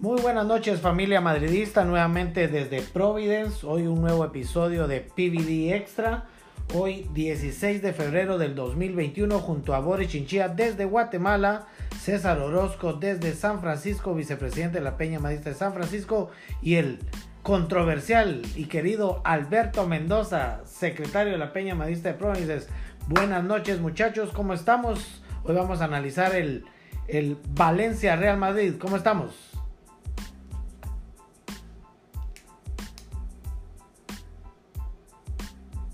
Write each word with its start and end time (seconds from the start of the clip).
Muy 0.00 0.18
buenas 0.22 0.46
noches 0.46 0.80
familia 0.80 1.20
madridista, 1.20 1.84
nuevamente 1.84 2.48
desde 2.48 2.80
Providence, 2.80 3.66
hoy 3.66 3.86
un 3.86 4.00
nuevo 4.00 4.24
episodio 4.24 4.88
de 4.88 5.02
PVD 5.02 5.74
Extra, 5.74 6.24
hoy 6.72 7.06
16 7.12 7.82
de 7.82 7.92
febrero 7.92 8.38
del 8.38 8.54
2021 8.54 9.38
junto 9.40 9.74
a 9.74 9.80
Boris 9.80 10.08
Chinchilla 10.08 10.48
desde 10.48 10.86
Guatemala, 10.86 11.66
César 12.00 12.38
Orozco 12.38 12.94
desde 12.94 13.34
San 13.34 13.60
Francisco, 13.60 14.14
vicepresidente 14.14 14.78
de 14.78 14.84
la 14.84 14.96
Peña 14.96 15.20
Madridista 15.20 15.50
de 15.50 15.56
San 15.56 15.74
Francisco 15.74 16.30
y 16.62 16.76
el 16.76 17.00
controversial 17.42 18.40
y 18.56 18.64
querido 18.68 19.20
Alberto 19.24 19.86
Mendoza, 19.86 20.62
secretario 20.64 21.32
de 21.32 21.38
la 21.38 21.52
Peña 21.52 21.74
Madridista 21.74 22.08
de 22.08 22.14
Providence. 22.14 22.68
Buenas 23.06 23.44
noches 23.44 23.82
muchachos, 23.82 24.30
¿cómo 24.32 24.54
estamos? 24.54 25.22
Hoy 25.44 25.54
vamos 25.54 25.82
a 25.82 25.84
analizar 25.84 26.34
el, 26.34 26.64
el 27.06 27.36
Valencia 27.50 28.16
Real 28.16 28.38
Madrid, 28.38 28.76
¿cómo 28.80 28.96
estamos? 28.96 29.49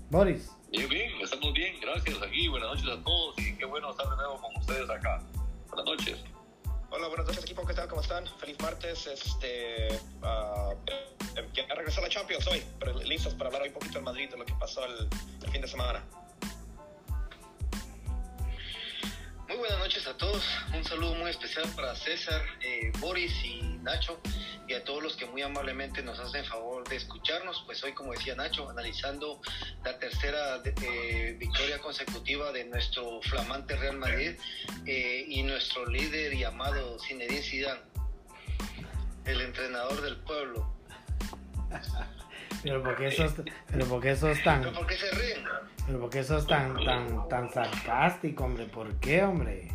Boris. 0.09 0.49
Bien, 0.71 0.87
bien, 0.87 1.11
estamos 1.21 1.53
bien, 1.53 1.75
gracias 1.81 2.21
aquí, 2.21 2.47
buenas 2.47 2.69
noches 2.69 2.87
a 2.87 3.03
todos 3.03 3.37
y 3.39 3.55
qué 3.57 3.65
bueno 3.65 3.91
estar 3.91 4.09
de 4.09 4.15
nuevo 4.15 4.39
con 4.41 4.55
ustedes 4.55 4.89
acá. 4.89 5.21
Buenas 5.67 5.85
noches. 5.85 6.23
Hola, 6.89 7.09
buenas 7.09 7.27
noches 7.27 7.43
equipo, 7.43 7.65
¿qué 7.65 7.73
tal? 7.73 7.89
¿Cómo 7.89 8.01
están? 8.01 8.25
Feliz 8.37 8.57
martes, 8.61 9.05
este, 9.05 9.89
uh, 10.21 10.73
ya 11.53 11.75
regresó 11.75 11.99
la 11.99 12.07
Champions 12.07 12.47
hoy, 12.47 12.63
pero 12.79 12.97
listos 13.01 13.33
para 13.33 13.47
hablar 13.47 13.63
hoy 13.63 13.67
un 13.67 13.73
poquito 13.73 13.95
del 13.95 14.03
Madrid, 14.03 14.29
de 14.29 14.37
lo 14.37 14.45
que 14.45 14.53
pasó 14.53 14.85
el, 14.85 15.09
el 15.43 15.51
fin 15.51 15.61
de 15.61 15.67
semana. 15.67 16.01
Muy 19.57 19.65
buenas 19.65 19.85
noches 19.87 20.05
a 20.05 20.15
todos. 20.15 20.43
Un 20.71 20.83
saludo 20.83 21.15
muy 21.15 21.31
especial 21.31 21.67
para 21.75 21.95
César, 21.95 22.43
eh, 22.61 22.91
Boris 22.99 23.33
y 23.43 23.59
Nacho 23.81 24.21
y 24.67 24.75
a 24.75 24.83
todos 24.83 25.01
los 25.01 25.15
que 25.15 25.25
muy 25.25 25.41
amablemente 25.41 26.03
nos 26.03 26.19
hacen 26.19 26.45
favor 26.45 26.87
de 26.87 26.97
escucharnos. 26.97 27.63
Pues 27.65 27.83
hoy, 27.83 27.91
como 27.93 28.11
decía 28.11 28.35
Nacho, 28.35 28.69
analizando 28.69 29.41
la 29.83 29.97
tercera 29.97 30.61
eh, 30.63 31.37
victoria 31.39 31.79
consecutiva 31.79 32.51
de 32.51 32.65
nuestro 32.65 33.19
flamante 33.23 33.75
Real 33.75 33.97
Madrid 33.97 34.35
eh, 34.85 35.25
y 35.27 35.41
nuestro 35.41 35.87
líder 35.87 36.35
y 36.35 36.43
amado 36.43 36.99
Zinedine 36.99 37.41
Zidane, 37.41 37.81
el 39.25 39.41
entrenador 39.41 39.99
del 40.01 40.17
pueblo. 40.17 40.71
Pero 42.63 42.83
porque 42.83 43.11
sos, 43.11 43.33
pero 43.71 43.85
porque 43.85 44.15
sos 44.15 44.43
tan, 44.43 44.61
¿Pero 44.61 44.73
por 44.73 44.87
qué 44.87 44.95
se 44.95 45.11
ríen? 45.11 45.43
pero 45.85 45.99
porque 45.99 46.23
sos 46.23 46.47
tan, 46.47 46.83
tan, 46.83 47.29
tan 47.29 47.53
sarcástico, 47.53 48.43
hombre, 48.43 48.65
¿por 48.65 48.93
qué, 48.99 49.23
hombre? 49.23 49.71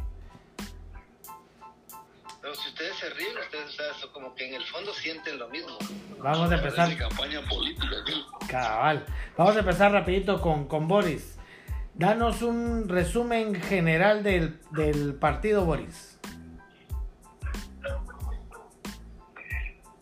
Pero 2.41 2.55
si 2.55 2.69
ustedes 2.69 2.97
se 2.97 3.10
ríen, 3.10 3.38
ustedes 3.38 3.66
o 3.66 3.72
sea, 3.72 3.94
son 3.94 4.12
como 4.12 4.34
que 4.34 4.48
en 4.48 4.55
el 4.55 4.64
fondo 4.64 4.92
sienten 4.92 5.38
lo 5.38 5.48
mismo. 5.48 5.78
Vamos 6.19 6.50
a 6.50 6.56
empezar, 6.56 6.97
campaña 6.97 7.41
política 7.48 7.97
cabal, 8.48 9.06
vamos 9.36 9.56
a 9.56 9.60
empezar 9.60 9.92
rapidito 9.92 10.41
con, 10.41 10.66
con 10.66 10.88
Boris. 10.88 11.38
Danos 11.94 12.42
un 12.42 12.88
resumen 12.88 13.55
general 13.55 14.22
del, 14.22 14.60
del 14.72 15.14
partido, 15.14 15.64
Boris. 15.64 16.19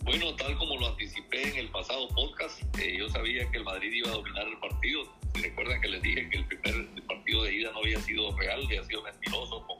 Bueno, 0.02 0.34
tal 0.36 0.56
como 0.56 0.76
lo 0.76 0.88
anticipé 0.88 1.19
en 1.32 1.56
el 1.56 1.68
pasado 1.68 2.08
podcast, 2.08 2.60
eh, 2.78 2.96
yo 2.98 3.08
sabía 3.08 3.48
que 3.50 3.58
el 3.58 3.64
Madrid 3.64 3.92
iba 3.92 4.08
a 4.08 4.12
dominar 4.12 4.46
el 4.48 4.58
partido. 4.58 5.04
Si 5.34 5.42
recuerdan 5.42 5.80
que 5.80 5.88
les 5.88 6.02
dije 6.02 6.28
que 6.28 6.38
el 6.38 6.46
primer 6.46 7.04
partido 7.06 7.44
de 7.44 7.54
ida 7.54 7.70
no 7.72 7.78
había 7.78 8.00
sido 8.00 8.36
real, 8.36 8.64
había 8.64 8.84
sido 8.84 9.02
mentiroso, 9.02 9.66
con 9.66 9.78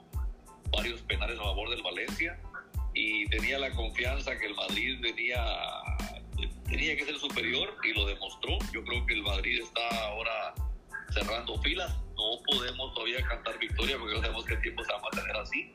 varios 0.71 1.01
penales 1.01 1.37
a 1.39 1.43
favor 1.43 1.69
del 1.69 1.81
Valencia. 1.83 2.39
Y 2.93 3.25
tenía 3.27 3.59
la 3.59 3.71
confianza 3.71 4.37
que 4.37 4.47
el 4.47 4.55
Madrid 4.55 4.99
venía, 5.01 5.43
tenía 6.69 6.95
que 6.95 7.05
ser 7.05 7.17
superior 7.17 7.75
y 7.83 7.93
lo 7.93 8.05
demostró. 8.05 8.57
Yo 8.73 8.83
creo 8.83 9.05
que 9.05 9.13
el 9.13 9.23
Madrid 9.23 9.61
está 9.61 10.05
ahora 10.05 10.53
cerrando 11.13 11.61
filas. 11.61 11.97
No 12.15 12.41
podemos 12.45 12.93
todavía 12.93 13.21
cantar 13.27 13.57
victoria 13.59 13.97
porque 13.97 14.15
no 14.15 14.21
sabemos 14.21 14.45
qué 14.45 14.55
tiempo 14.57 14.83
se 14.83 14.91
va 14.91 14.99
a 14.99 15.01
mantener 15.01 15.35
así 15.37 15.73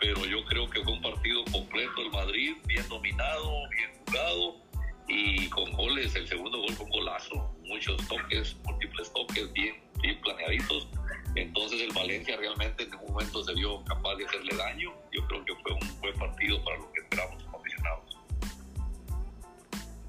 pero 0.00 0.26
yo 0.26 0.44
creo 0.44 0.68
que 0.68 0.82
fue 0.82 0.92
un 0.92 1.00
partido 1.00 1.44
completo 1.50 2.02
el 2.02 2.10
Madrid, 2.10 2.56
bien 2.66 2.86
dominado, 2.88 3.68
bien 3.70 3.90
jugado 4.04 4.63
y 5.08 5.48
con 5.50 5.70
goles. 5.72 6.14
El 6.14 6.26
segundo 6.28 6.60
gol 6.60 6.72
fue 6.72 6.86
un 6.86 6.92
golazo, 6.92 7.54
muchos 7.64 7.96
toques, 8.08 8.56
múltiples 8.64 9.12
toques, 9.12 9.52
bien, 9.52 9.74
bien 10.00 10.20
planeaditos. 10.20 10.88
Entonces 11.34 11.82
el 11.82 11.92
Valencia 11.92 12.36
realmente 12.36 12.84
en 12.84 12.90
ningún 12.90 13.12
momento 13.12 13.42
se 13.42 13.54
vio 13.54 13.82
capaz 13.84 14.14
de 14.16 14.24
hacerle 14.26 14.56
daño. 14.56 14.92
Yo 15.12 15.26
creo 15.26 15.44
que 15.44 15.54
fue 15.56 15.72
un 15.72 16.00
buen 16.00 16.14
partido 16.14 16.64
para 16.64 16.78
lo 16.78 16.92
que 16.92 17.00
esperamos 17.00 17.42
como 17.44 17.58
aficionados. 17.58 18.18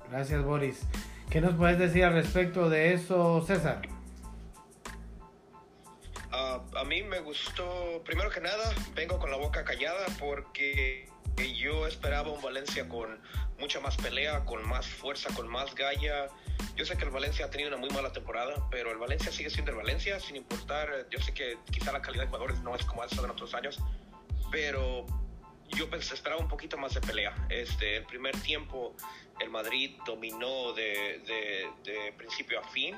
Gracias, 0.10 0.44
Boris. 0.44 0.88
¿Qué 1.30 1.42
nos 1.42 1.56
puedes 1.56 1.80
decir 1.80 2.04
al 2.06 2.14
respecto 2.14 2.70
de 2.70 2.94
eso, 2.94 3.42
César? 3.42 3.82
Uh, 6.32 6.78
a 6.78 6.84
mí 6.86 7.02
me 7.04 7.20
gustó, 7.22 8.02
primero 8.06 8.30
que 8.30 8.42
nada, 8.42 8.74
vengo 8.94 9.18
con 9.20 9.32
la 9.32 9.38
boca 9.38 9.64
callada 9.64 10.06
porque 10.20 11.10
yo 11.58 11.88
esperaba 11.88 12.32
un 12.32 12.42
Valencia 12.42 12.88
con 12.88 13.20
mucha 13.60 13.80
más 13.80 13.98
pelea, 13.98 14.46
con 14.46 14.68
más 14.68 14.88
fuerza, 14.88 15.34
con 15.34 15.48
más 15.48 15.74
galla. 15.76 16.28
Yo 16.76 16.86
sé 16.86 16.98
que 16.98 17.06
el 17.06 17.12
Valencia 17.12 17.46
ha 17.46 17.50
tenido 17.50 17.70
una 17.70 17.78
muy 17.78 17.90
mala 17.90 18.12
temporada, 18.12 18.68
pero 18.70 18.92
el 18.92 18.98
Valencia 18.98 19.32
sigue 19.32 19.50
siendo 19.50 19.72
el 19.72 19.78
Valencia, 19.78 20.20
sin 20.20 20.36
importar, 20.36 21.08
yo 21.10 21.20
sé 21.20 21.34
que 21.34 21.58
quizá 21.72 21.92
la 21.92 22.02
calidad 22.02 22.24
de 22.24 22.28
jugadores 22.28 22.60
no 22.62 22.76
es 22.76 22.86
como 22.86 23.04
ha 23.04 23.10
sido 23.10 23.26
en 23.26 23.32
otros 23.32 23.54
años, 23.54 23.80
pero 24.52 25.06
yo 25.70 25.88
esperaba 25.92 26.42
un 26.42 26.48
poquito 26.48 26.78
más 26.78 26.94
de 26.94 27.02
pelea. 27.02 27.34
Este, 27.50 27.98
el 27.98 28.06
primer 28.06 28.38
tiempo 28.42 28.96
el 29.40 29.50
Madrid 29.50 29.98
dominó 30.06 30.74
de, 30.74 32.14
principio 32.18 32.60
a 32.60 32.68
fin, 32.70 32.96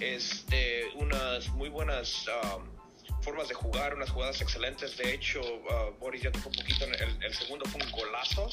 este, 0.00 0.88
unas 0.96 1.48
muy 1.50 1.68
buenas 1.68 2.26
um, 2.56 2.81
formas 3.22 3.48
de 3.48 3.54
jugar, 3.54 3.94
unas 3.94 4.10
jugadas 4.10 4.40
excelentes. 4.40 4.96
De 4.96 5.14
hecho, 5.14 5.40
uh, 5.40 5.98
Boris 5.98 6.22
ya 6.22 6.32
tocó 6.32 6.48
un 6.48 6.54
poquito, 6.54 6.84
en 6.84 6.94
el, 6.94 7.24
el, 7.24 7.34
segundo 7.34 7.64
fue 7.66 7.80
un 7.82 7.90
golazo. 7.90 8.48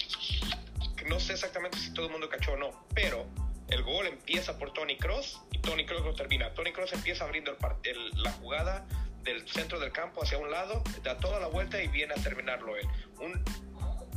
No 1.07 1.19
sé 1.19 1.33
exactamente 1.33 1.77
si 1.77 1.93
todo 1.93 2.05
el 2.05 2.11
mundo 2.11 2.29
cachó 2.29 2.53
o 2.53 2.57
no, 2.57 2.87
pero 2.93 3.27
el 3.69 3.83
gol 3.83 4.07
empieza 4.07 4.57
por 4.57 4.73
Tony 4.73 4.97
Cross 4.97 5.41
y 5.51 5.59
Tony 5.59 5.85
Cross 5.85 6.03
lo 6.03 6.13
termina. 6.13 6.53
Tony 6.53 6.71
Cross 6.71 6.93
empieza 6.93 7.23
abriendo 7.23 7.51
el, 7.51 7.57
el, 7.83 8.23
la 8.23 8.31
jugada 8.33 8.85
del 9.23 9.47
centro 9.47 9.79
del 9.79 9.91
campo 9.91 10.23
hacia 10.23 10.37
un 10.37 10.49
lado, 10.49 10.83
da 11.03 11.17
toda 11.17 11.39
la 11.39 11.47
vuelta 11.47 11.81
y 11.81 11.87
viene 11.87 12.13
a 12.13 12.21
terminarlo 12.21 12.75
él. 12.77 12.87
Un 13.19 13.43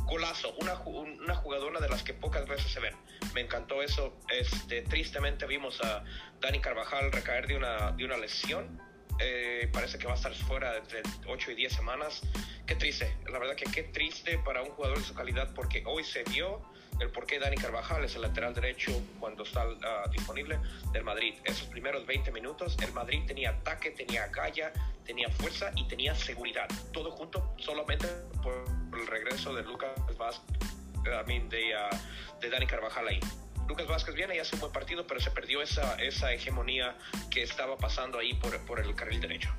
golazo, 0.05 0.53
una, 0.59 0.75
una 0.81 1.35
jugadora 1.35 1.79
de 1.79 1.89
las 1.89 2.03
que 2.03 2.13
pocas 2.13 2.47
veces 2.47 2.71
se 2.71 2.79
ven. 2.79 2.95
Me 3.33 3.41
encantó 3.41 3.81
eso. 3.81 4.17
Este, 4.29 4.81
tristemente 4.83 5.45
vimos 5.45 5.81
a 5.83 6.03
Dani 6.39 6.59
Carvajal 6.59 7.11
recaer 7.11 7.47
de 7.47 7.57
una, 7.57 7.91
de 7.91 8.05
una 8.05 8.17
lesión. 8.17 8.81
Eh, 9.19 9.69
parece 9.71 9.97
que 9.97 10.07
va 10.07 10.13
a 10.13 10.15
estar 10.15 10.33
fuera 10.33 10.77
entre 10.77 11.01
8 11.27 11.51
y 11.51 11.55
10 11.55 11.73
semanas. 11.73 12.21
Qué 12.65 12.75
triste, 12.75 13.15
la 13.29 13.39
verdad 13.39 13.55
que 13.55 13.65
qué 13.65 13.83
triste 13.83 14.37
para 14.39 14.61
un 14.61 14.69
jugador 14.69 14.97
de 14.97 15.03
su 15.03 15.13
calidad 15.13 15.53
porque 15.53 15.83
hoy 15.85 16.03
se 16.03 16.23
vio 16.23 16.61
el 16.99 17.09
por 17.09 17.25
qué 17.25 17.39
Dani 17.39 17.57
Carvajal 17.57 18.03
es 18.03 18.15
el 18.15 18.21
lateral 18.21 18.53
derecho 18.53 18.91
cuando 19.19 19.43
está 19.43 19.67
uh, 19.67 20.09
disponible 20.11 20.59
del 20.91 21.03
Madrid. 21.03 21.35
Esos 21.43 21.67
primeros 21.67 22.05
20 22.05 22.31
minutos, 22.31 22.77
el 22.81 22.93
Madrid 22.93 23.23
tenía 23.25 23.51
ataque, 23.51 23.91
tenía 23.91 24.27
galla, 24.27 24.71
tenía 25.05 25.29
fuerza 25.29 25.71
y 25.75 25.87
tenía 25.87 26.15
seguridad. 26.15 26.67
Todo 26.91 27.11
junto 27.11 27.53
solamente 27.57 28.07
por 28.41 28.63
el 28.99 29.07
regreso 29.07 29.53
de 29.53 29.63
Lucas 29.63 29.91
Vázquez, 30.17 30.69
I 31.05 31.39
de, 31.49 31.73
uh, 31.75 32.39
de 32.39 32.49
Dani 32.49 32.67
Carvajal 32.67 33.07
ahí. 33.07 33.19
Lucas 33.67 33.87
Vázquez 33.87 34.15
viene 34.15 34.35
y 34.35 34.39
hace 34.39 34.55
un 34.55 34.61
buen 34.61 34.71
partido, 34.73 35.07
pero 35.07 35.19
se 35.19 35.31
perdió 35.31 35.61
esa, 35.61 35.95
esa 35.95 36.33
hegemonía 36.33 36.95
que 37.29 37.43
estaba 37.43 37.77
pasando 37.77 38.19
ahí 38.19 38.33
por, 38.35 38.57
por 38.65 38.79
el 38.79 38.93
carril 38.95 39.21
derecho. 39.21 39.49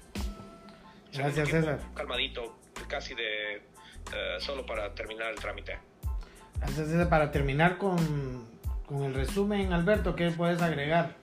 Gracias, 1.13 1.49
César. 1.49 1.81
Calmadito, 1.95 2.59
casi 2.89 3.15
de 3.15 3.63
uh, 4.09 4.41
solo 4.41 4.67
para 4.67 4.95
terminar 4.95 5.31
el 5.31 5.37
trámite. 5.37 5.79
Gracias, 6.59 6.89
César. 6.89 7.09
Para 7.09 7.31
terminar 7.31 7.79
con, 7.79 8.49
con 8.87 9.05
el 9.05 9.15
resumen, 9.15 9.73
Alberto, 9.73 10.15
¿qué 10.17 10.31
puedes 10.31 10.61
agregar? 10.61 11.17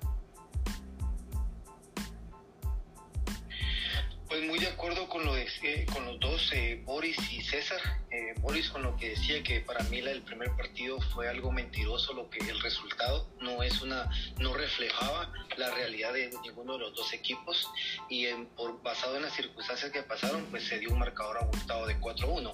Con, 5.94 6.04
eh, 6.04 6.06
los 6.06 6.20
dos, 6.20 6.52
eh, 6.54 6.82
Boris 6.86 7.18
y 7.32 7.42
César. 7.42 7.80
Eh, 8.12 8.34
Boris 8.40 8.70
con 8.70 8.84
lo 8.84 8.96
que 8.98 9.10
decía 9.10 9.42
que 9.44 9.62
para 9.62 9.84
mí 9.86 10.00
el 10.00 10.22
primer 10.22 10.52
partido 10.56 11.00
fue 11.14 11.30
algo 11.30 11.52
mentiroso, 11.52 12.14
lo 12.14 12.30
que 12.30 12.40
el 12.40 12.60
resultado 12.62 13.30
no 13.40 13.64
es 13.64 13.82
una, 13.82 14.10
no 14.40 14.54
reflejaba 14.54 15.32
la 15.58 15.74
realidad 15.74 16.14
de 16.14 16.30
ninguno 16.44 16.74
de 16.74 16.80
los 16.80 16.96
dos 16.96 17.14
equipos 17.14 17.70
y 18.10 18.28
por, 18.56 18.82
basado 18.82 19.16
en 19.16 19.24
las 19.24 19.34
circunstancias 19.34 19.92
que 19.92 20.04
pasaron, 20.04 20.46
pues 20.52 20.64
se 20.66 20.80
dio 20.80 20.90
un 20.92 21.00
marcador 21.00 21.38
abultado 21.38 21.88
de 21.88 22.00
4-1. 22.00 22.54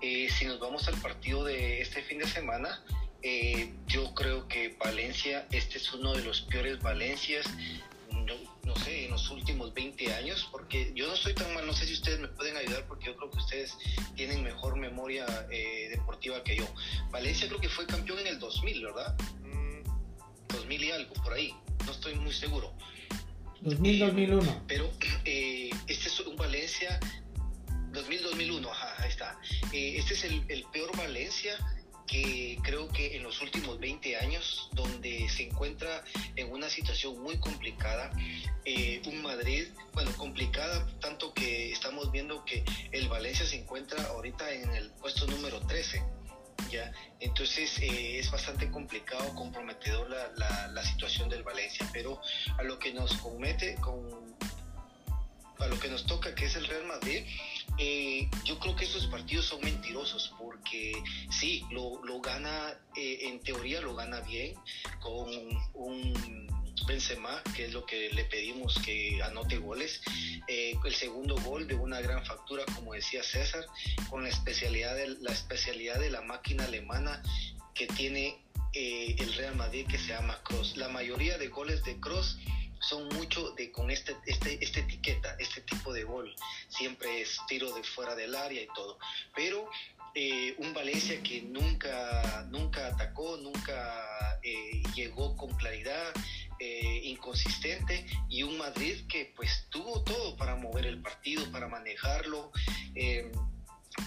si 0.00 0.44
nos 0.46 0.58
vamos 0.58 0.88
al 0.88 1.00
partido 1.00 1.44
de 1.44 1.80
este 1.82 2.02
fin 2.02 2.18
de 2.18 2.26
semana, 2.26 2.82
eh, 3.22 3.74
yo 3.86 4.14
creo 4.14 4.48
que 4.48 4.74
Valencia, 4.78 5.46
este 5.50 5.76
es 5.76 5.92
uno 5.92 6.14
de 6.14 6.22
los 6.22 6.40
peores 6.42 6.80
Valencias, 6.80 7.46
no, 8.10 8.34
no, 8.64 8.76
sé, 8.76 8.99
los 9.20 9.30
últimos 9.30 9.74
20 9.74 10.14
años, 10.14 10.48
porque 10.50 10.92
yo 10.94 11.06
no 11.06 11.14
estoy 11.14 11.34
tan 11.34 11.52
mal, 11.52 11.66
no 11.66 11.72
sé 11.72 11.86
si 11.86 11.92
ustedes 11.92 12.20
me 12.20 12.28
pueden 12.28 12.56
ayudar, 12.56 12.86
porque 12.86 13.06
yo 13.06 13.16
creo 13.16 13.30
que 13.30 13.38
ustedes 13.38 13.76
tienen 14.16 14.42
mejor 14.42 14.76
memoria 14.76 15.26
eh, 15.50 15.88
deportiva 15.90 16.42
que 16.42 16.56
yo. 16.56 16.66
Valencia 17.10 17.46
creo 17.48 17.60
que 17.60 17.68
fue 17.68 17.86
campeón 17.86 18.18
en 18.20 18.28
el 18.28 18.38
2000, 18.38 18.84
¿verdad? 18.84 19.16
2000 20.48 20.80
mm. 20.80 20.84
y 20.84 20.90
algo, 20.90 21.14
por 21.14 21.32
ahí. 21.34 21.54
No 21.84 21.92
estoy 21.92 22.14
muy 22.14 22.32
seguro. 22.32 22.72
2000-2001. 23.62 24.42
Eh, 24.42 24.60
pero 24.66 24.90
eh, 25.24 25.70
este 25.86 26.08
es 26.08 26.20
un 26.20 26.36
Valencia 26.36 26.98
2000-2001, 27.92 28.70
ajá, 28.70 29.02
ahí 29.02 29.08
está. 29.08 29.38
Eh, 29.72 29.96
este 29.98 30.14
es 30.14 30.24
el, 30.24 30.44
el, 30.48 30.64
peor 30.72 30.96
Valencia 30.96 31.58
que 32.10 32.58
creo 32.62 32.88
que 32.88 33.16
en 33.16 33.22
los 33.22 33.40
últimos 33.40 33.78
20 33.78 34.16
años, 34.16 34.68
donde 34.72 35.28
se 35.28 35.44
encuentra 35.44 36.02
en 36.34 36.50
una 36.50 36.68
situación 36.68 37.20
muy 37.22 37.38
complicada, 37.38 38.10
eh, 38.64 39.00
un 39.06 39.22
Madrid, 39.22 39.68
bueno, 39.92 40.10
complicada, 40.16 40.86
tanto 41.00 41.32
que 41.32 41.70
estamos 41.70 42.10
viendo 42.10 42.44
que 42.44 42.64
el 42.90 43.08
Valencia 43.08 43.46
se 43.46 43.60
encuentra 43.60 44.02
ahorita 44.06 44.50
en 44.52 44.74
el 44.74 44.90
puesto 44.92 45.26
número 45.28 45.60
13. 45.60 46.02
¿ya? 46.70 46.92
Entonces 47.20 47.78
eh, 47.78 48.18
es 48.18 48.30
bastante 48.30 48.68
complicado, 48.70 49.32
comprometedor 49.36 50.10
la, 50.10 50.32
la, 50.36 50.68
la, 50.68 50.82
situación 50.82 51.28
del 51.28 51.44
Valencia, 51.44 51.88
pero 51.92 52.20
a 52.58 52.62
lo 52.64 52.78
que 52.78 52.92
nos 52.92 53.12
comete, 53.18 53.76
con, 53.76 54.36
a 55.60 55.66
lo 55.68 55.78
que 55.78 55.88
nos 55.88 56.06
toca, 56.06 56.34
que 56.34 56.46
es 56.46 56.56
el 56.56 56.66
Real 56.66 56.86
Madrid, 56.86 57.24
eh, 57.82 58.28
yo 58.44 58.58
creo 58.58 58.76
que 58.76 58.84
estos 58.84 59.06
partidos 59.06 59.46
son 59.46 59.62
mentirosos 59.62 60.34
porque 60.38 60.92
sí, 61.30 61.64
lo, 61.70 62.04
lo 62.04 62.20
gana, 62.20 62.78
eh, 62.94 63.20
en 63.22 63.40
teoría 63.40 63.80
lo 63.80 63.94
gana 63.94 64.20
bien 64.20 64.54
con 65.00 65.30
un 65.72 66.46
Benzema, 66.86 67.42
que 67.56 67.64
es 67.66 67.72
lo 67.72 67.86
que 67.86 68.10
le 68.10 68.24
pedimos 68.24 68.78
que 68.84 69.22
anote 69.22 69.56
goles. 69.56 70.02
Eh, 70.46 70.74
el 70.84 70.94
segundo 70.94 71.36
gol 71.36 71.66
de 71.66 71.74
una 71.74 72.02
gran 72.02 72.22
factura, 72.26 72.66
como 72.74 72.92
decía 72.92 73.22
César, 73.22 73.64
con 74.10 74.24
la 74.24 74.28
especialidad 74.28 74.94
de 74.94 75.16
la, 75.18 75.32
especialidad 75.32 75.98
de 75.98 76.10
la 76.10 76.20
máquina 76.20 76.64
alemana 76.64 77.22
que 77.74 77.86
tiene 77.86 78.44
el 78.74 79.32
Real 79.34 79.56
Madrid 79.56 79.86
que 79.86 79.96
se 79.96 80.08
llama 80.08 80.38
Cross. 80.42 80.76
La 80.76 80.88
mayoría 80.88 81.38
de 81.38 81.48
goles 81.48 81.82
de 81.84 81.98
Cross 81.98 82.38
son 82.80 83.08
mucho 83.10 83.52
de 83.52 83.70
con 83.70 83.90
este, 83.90 84.16
este, 84.26 84.62
esta 84.62 84.80
etiqueta, 84.80 85.36
este 85.38 85.60
tipo 85.60 85.92
de 85.92 86.04
gol. 86.04 86.34
Siempre 86.68 87.20
es 87.20 87.38
tiro 87.46 87.72
de 87.74 87.82
fuera 87.84 88.14
del 88.14 88.34
área 88.34 88.62
y 88.62 88.68
todo. 88.74 88.98
Pero 89.34 89.68
eh, 90.14 90.54
un 90.58 90.72
Valencia 90.74 91.22
que 91.22 91.42
nunca, 91.42 92.46
nunca 92.50 92.88
atacó, 92.88 93.36
nunca 93.36 94.40
eh, 94.42 94.82
llegó 94.94 95.36
con 95.36 95.54
claridad, 95.56 96.12
eh, 96.58 97.00
inconsistente, 97.04 98.04
y 98.28 98.42
un 98.42 98.58
Madrid 98.58 99.06
que 99.08 99.32
pues 99.36 99.66
tuvo 99.70 100.02
todo 100.02 100.36
para 100.36 100.56
mover 100.56 100.86
el 100.86 101.00
partido, 101.00 101.50
para 101.52 101.68
manejarlo 101.68 102.50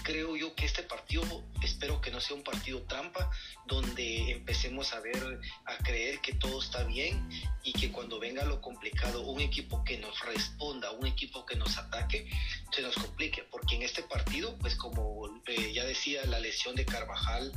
creo 0.02 0.36
yo 0.36 0.54
que 0.54 0.64
este 0.64 0.82
partido, 0.82 1.22
espero 1.62 2.00
que 2.00 2.10
no 2.10 2.20
sea 2.20 2.36
un 2.36 2.42
partido 2.42 2.82
trampa, 2.82 3.30
donde 3.66 4.30
empecemos 4.30 4.92
a 4.92 5.00
ver, 5.00 5.40
a 5.66 5.76
creer 5.78 6.20
que 6.20 6.32
todo 6.34 6.60
está 6.60 6.84
bien 6.84 7.28
y 7.62 7.72
que 7.72 7.92
cuando 7.92 8.18
venga 8.18 8.44
lo 8.44 8.60
complicado, 8.60 9.22
un 9.22 9.40
equipo 9.40 9.84
que 9.84 9.98
nos 9.98 10.18
responda, 10.20 10.90
un 10.92 11.06
equipo 11.06 11.44
que 11.46 11.56
nos 11.56 11.76
ataque, 11.76 12.28
se 12.72 12.82
nos 12.82 12.94
complique, 12.94 13.44
porque 13.50 13.76
en 13.76 13.82
este 13.82 14.02
partido, 14.02 14.56
pues 14.58 14.74
como 14.76 15.28
eh, 15.46 15.72
ya 15.72 15.84
decía, 15.84 16.24
la 16.26 16.40
lesión 16.40 16.74
de 16.74 16.84
Carvajal, 16.84 17.52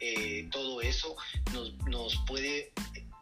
eh, 0.00 0.48
todo 0.50 0.80
eso 0.80 1.16
nos, 1.52 1.74
nos 1.86 2.16
puede 2.26 2.72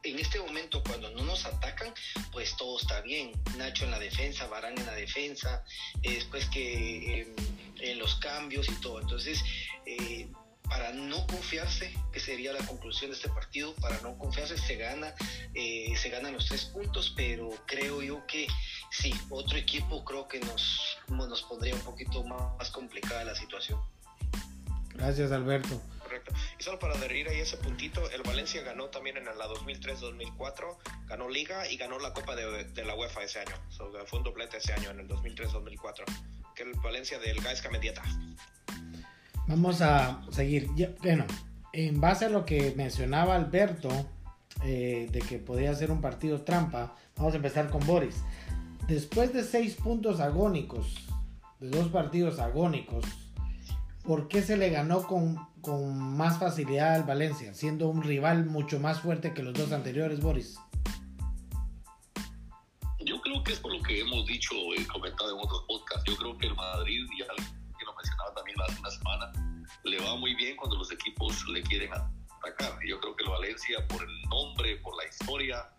en 0.02 0.18
este 0.18 0.40
momento 0.40 0.82
cuando 0.82 1.10
no 1.10 1.24
nos 1.24 1.44
atacan, 1.44 1.92
pues 2.32 2.56
todo 2.56 2.78
está 2.78 3.00
bien. 3.00 3.32
Nacho 3.56 3.84
en 3.84 3.90
la 3.90 3.98
defensa, 3.98 4.46
Barán 4.46 4.78
en 4.78 4.86
la 4.86 4.94
defensa, 4.94 5.64
eh, 6.02 6.14
después 6.14 6.46
que 6.46 7.22
em, 7.22 7.34
en 7.80 7.98
los 7.98 8.16
cambios 8.16 8.68
y 8.68 8.74
todo. 8.80 9.00
Entonces, 9.00 9.42
eh, 9.86 10.28
para 10.70 10.92
no 10.92 11.26
confiarse, 11.26 11.92
que 12.12 12.20
sería 12.20 12.52
la 12.52 12.64
conclusión 12.64 13.10
de 13.10 13.16
este 13.16 13.28
partido, 13.28 13.74
para 13.76 14.00
no 14.02 14.16
confiarse 14.16 14.56
se 14.56 14.76
gana, 14.76 15.12
eh, 15.52 15.92
se 15.96 16.10
ganan 16.10 16.32
los 16.32 16.46
tres 16.46 16.66
puntos, 16.66 17.12
pero 17.16 17.50
creo 17.66 18.02
yo 18.02 18.24
que 18.26 18.46
sí, 18.90 19.12
otro 19.30 19.58
equipo 19.58 20.04
creo 20.04 20.28
que 20.28 20.38
nos, 20.38 20.98
nos 21.08 21.42
pondría 21.42 21.74
un 21.74 21.80
poquito 21.80 22.22
más 22.22 22.70
complicada 22.70 23.24
la 23.24 23.34
situación. 23.34 23.80
Gracias 24.94 25.32
Alberto. 25.32 25.80
Correcto. 26.10 26.32
Y 26.58 26.62
solo 26.64 26.80
para 26.80 26.94
adherir 26.94 27.28
ahí 27.28 27.38
ese 27.38 27.56
puntito, 27.56 28.10
el 28.10 28.22
Valencia 28.22 28.62
ganó 28.62 28.86
también 28.86 29.16
en 29.16 29.26
la 29.26 29.46
2003-2004, 29.46 30.76
ganó 31.06 31.28
Liga 31.28 31.70
y 31.70 31.76
ganó 31.76 32.00
la 32.00 32.12
Copa 32.12 32.34
de, 32.34 32.84
la 32.84 32.96
UEFA 32.96 33.22
ese 33.22 33.38
año. 33.38 33.54
fue 34.06 34.18
un 34.18 34.24
doblete 34.24 34.56
ese 34.56 34.72
año, 34.72 34.90
en 34.90 34.98
el 34.98 35.08
2003-2004. 35.08 36.04
Que 36.56 36.64
el 36.64 36.72
Valencia 36.80 37.20
del 37.20 37.40
Gaisca 37.40 37.70
Medieta. 37.70 38.02
Vamos 39.46 39.80
a 39.82 40.20
seguir. 40.32 40.68
bueno, 41.00 41.26
en 41.72 42.00
base 42.00 42.24
a 42.24 42.28
lo 42.28 42.44
que 42.44 42.72
mencionaba 42.74 43.36
Alberto, 43.36 43.88
eh, 44.64 45.06
de 45.12 45.20
que 45.20 45.38
podía 45.38 45.72
ser 45.76 45.92
un 45.92 46.00
partido 46.00 46.42
trampa, 46.42 46.96
vamos 47.14 47.34
a 47.34 47.36
empezar 47.36 47.70
con 47.70 47.86
Boris. 47.86 48.16
Después 48.88 49.32
de 49.32 49.44
seis 49.44 49.76
puntos 49.76 50.18
agónicos, 50.18 50.92
de 51.60 51.70
dos 51.70 51.86
partidos 51.90 52.40
agónicos, 52.40 53.04
¿por 54.02 54.28
qué 54.28 54.42
se 54.42 54.56
le 54.56 54.70
ganó 54.70 55.06
con, 55.06 55.36
con, 55.60 56.16
más 56.16 56.38
facilidad 56.38 56.94
al 56.94 57.04
Valencia, 57.04 57.54
siendo 57.54 57.88
un 57.88 58.02
rival 58.02 58.46
mucho 58.46 58.80
más 58.80 59.00
fuerte 59.00 59.34
que 59.34 59.42
los 59.42 59.54
dos 59.54 59.72
anteriores, 59.72 60.20
Boris? 60.20 60.58
Yo 63.00 63.20
creo 63.20 63.42
que 63.42 63.52
es 63.52 63.60
por 63.60 63.72
lo 63.72 63.82
que 63.82 64.00
hemos 64.00 64.26
dicho 64.26 64.54
y 64.76 64.84
comentado 64.84 65.30
en 65.36 65.44
otros 65.44 65.64
podcasts. 65.66 66.04
Yo 66.06 66.16
creo 66.16 66.36
que 66.38 66.46
el 66.46 66.54
Madrid, 66.54 67.06
ya 67.18 67.26
que 67.78 67.84
lo 67.84 67.94
mencionaba 67.94 68.34
también 68.34 68.56
hace 68.62 68.80
una 68.80 68.90
semana, 68.90 69.32
le 69.84 69.98
va 69.98 70.16
muy 70.16 70.34
bien 70.34 70.56
cuando 70.56 70.76
los 70.76 70.90
equipos 70.92 71.46
le 71.48 71.62
quieren 71.62 71.90
atacar. 71.92 72.78
Yo 72.86 73.00
creo 73.00 73.16
que 73.16 73.24
el 73.24 73.30
Valencia, 73.30 73.86
por 73.88 74.02
el 74.02 74.22
nombre, 74.28 74.76
por 74.76 74.96
la 74.96 75.08
historia, 75.08 75.70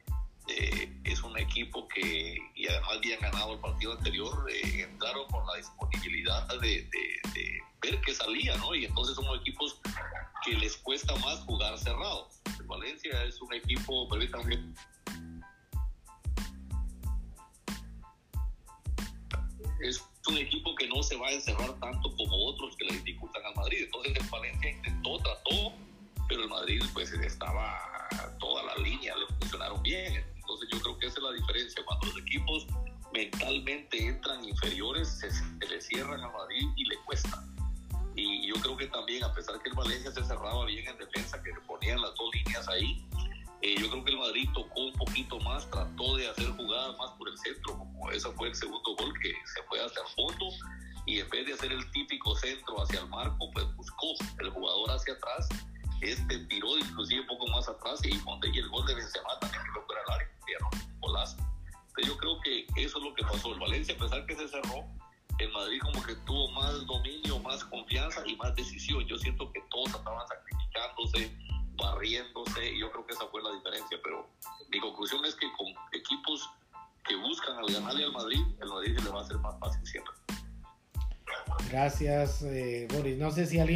eh, 0.48 0.92
es 1.04 1.22
un 1.24 1.38
equipo 1.38 1.88
que, 1.88 2.38
y 2.56 2.68
además 2.68 2.90
habían 2.98 3.20
ganado 3.20 3.54
el 3.54 3.60
partido 3.60 3.94
anterior, 3.94 4.50
eh, 4.50 4.88
entraron 4.90 5.28
con 5.30 5.46
la 5.46 5.56
disponibilidad 5.58 6.48
de, 6.60 6.90
ver 7.82 8.00
que 8.02 8.14
salía, 8.14 8.56
¿no? 8.58 8.76
Y 8.76 8.86
entonces 8.86 9.16
son 9.16 9.26
equipos 9.40 9.80
que 10.46 10.54
les 10.54 10.78
cuesta 10.78 11.16
más 11.18 11.40
jugar 11.42 11.78
cerrados. 11.78 12.42
El 12.60 12.66
Valencia 12.66 13.24
es 13.24 13.42
un 13.42 13.54
equipo, 13.54 14.08
permítanme. 14.08 14.74
Es 19.82 20.04
un 20.28 20.38
equipo 20.38 20.76
que 20.76 20.88
no 20.88 21.02
se 21.02 21.16
va 21.18 21.28
a 21.28 21.32
encerrar 21.32 21.74
tanto 21.80 22.16
como 22.16 22.46
otros 22.46 22.76
que 22.78 22.86
le 22.86 22.94
dificultan 22.94 23.44
al 23.46 23.56
Madrid. 23.56 23.84
Entonces 23.84 24.16
el 24.16 24.30
Valencia 24.30 24.72
intentó, 24.72 25.18
trató, 25.20 25.74
pero 26.28 26.44
el 26.44 26.50
Madrid 26.50 26.84
pues 26.94 27.12
estaba 27.12 27.80
toda 28.40 28.64
la 28.64 28.76
línea, 28.84 29.16
le 29.16 29.26
funcionaron 29.40 29.82
bien. 29.82 30.24
Entonces 30.36 30.70
yo 30.72 30.80
creo 30.82 31.00
que 31.00 31.08
esa 31.08 31.18
es 31.18 31.24
la 31.24 31.32
diferencia. 31.32 31.84
Cuando 31.86 32.08
los 32.08 32.18
equipos 32.20 32.68
mentalmente 33.14 34.08
entran 34.08 34.44
inferiores, 34.44 35.08
se, 35.08 35.32
se 35.32 35.68
le 35.68 35.82
cierran 35.82 36.22
a 36.22 36.30
Madrid 36.30 36.68
y 36.76 36.86
le 36.86 36.98
cerraba 40.32 40.66
bien 40.66 40.88
en 40.88 40.98
defensa, 40.98 41.42
que 41.44 41.52
ponían 41.68 42.02
las 42.02 42.16
dos 42.16 42.34
líneas 42.34 42.68
ahí, 42.70 43.06
eh, 43.62 43.76
yo 43.78 43.90
creo 43.92 44.04
que 44.06 44.12
el 44.12 44.18
Madrid 44.18 44.50
tocó 44.54 44.86
un 44.86 44.94
poquito 44.94 45.40
más, 45.42 45.70
trató 45.70 46.16
de 46.16 46.30
hacer 46.30 46.48
jugadas 46.52 46.98
más 46.98 47.12
por 47.12 47.30
el 47.30 47.38
centro, 47.38 47.78
como 47.78 48.10
ese 48.12 48.30
fue 48.32 48.48
el 48.48 48.56
segundo 48.56 48.96
gol 48.98 49.14
que 49.22 49.34
se 49.46 49.62
fue 49.64 49.84
hacia 49.84 50.02
el 50.02 50.08
fondo, 50.16 50.46
y 51.06 51.20
en 51.20 51.30
vez 51.30 51.46
de 51.48 51.54
hacer 51.54 51.72
el 51.72 51.92
típico 51.92 52.36
centro 52.36 52.82
hacia 52.82 53.02
el 53.02 53.10
marco, 53.10 53.52
pues 53.52 53.66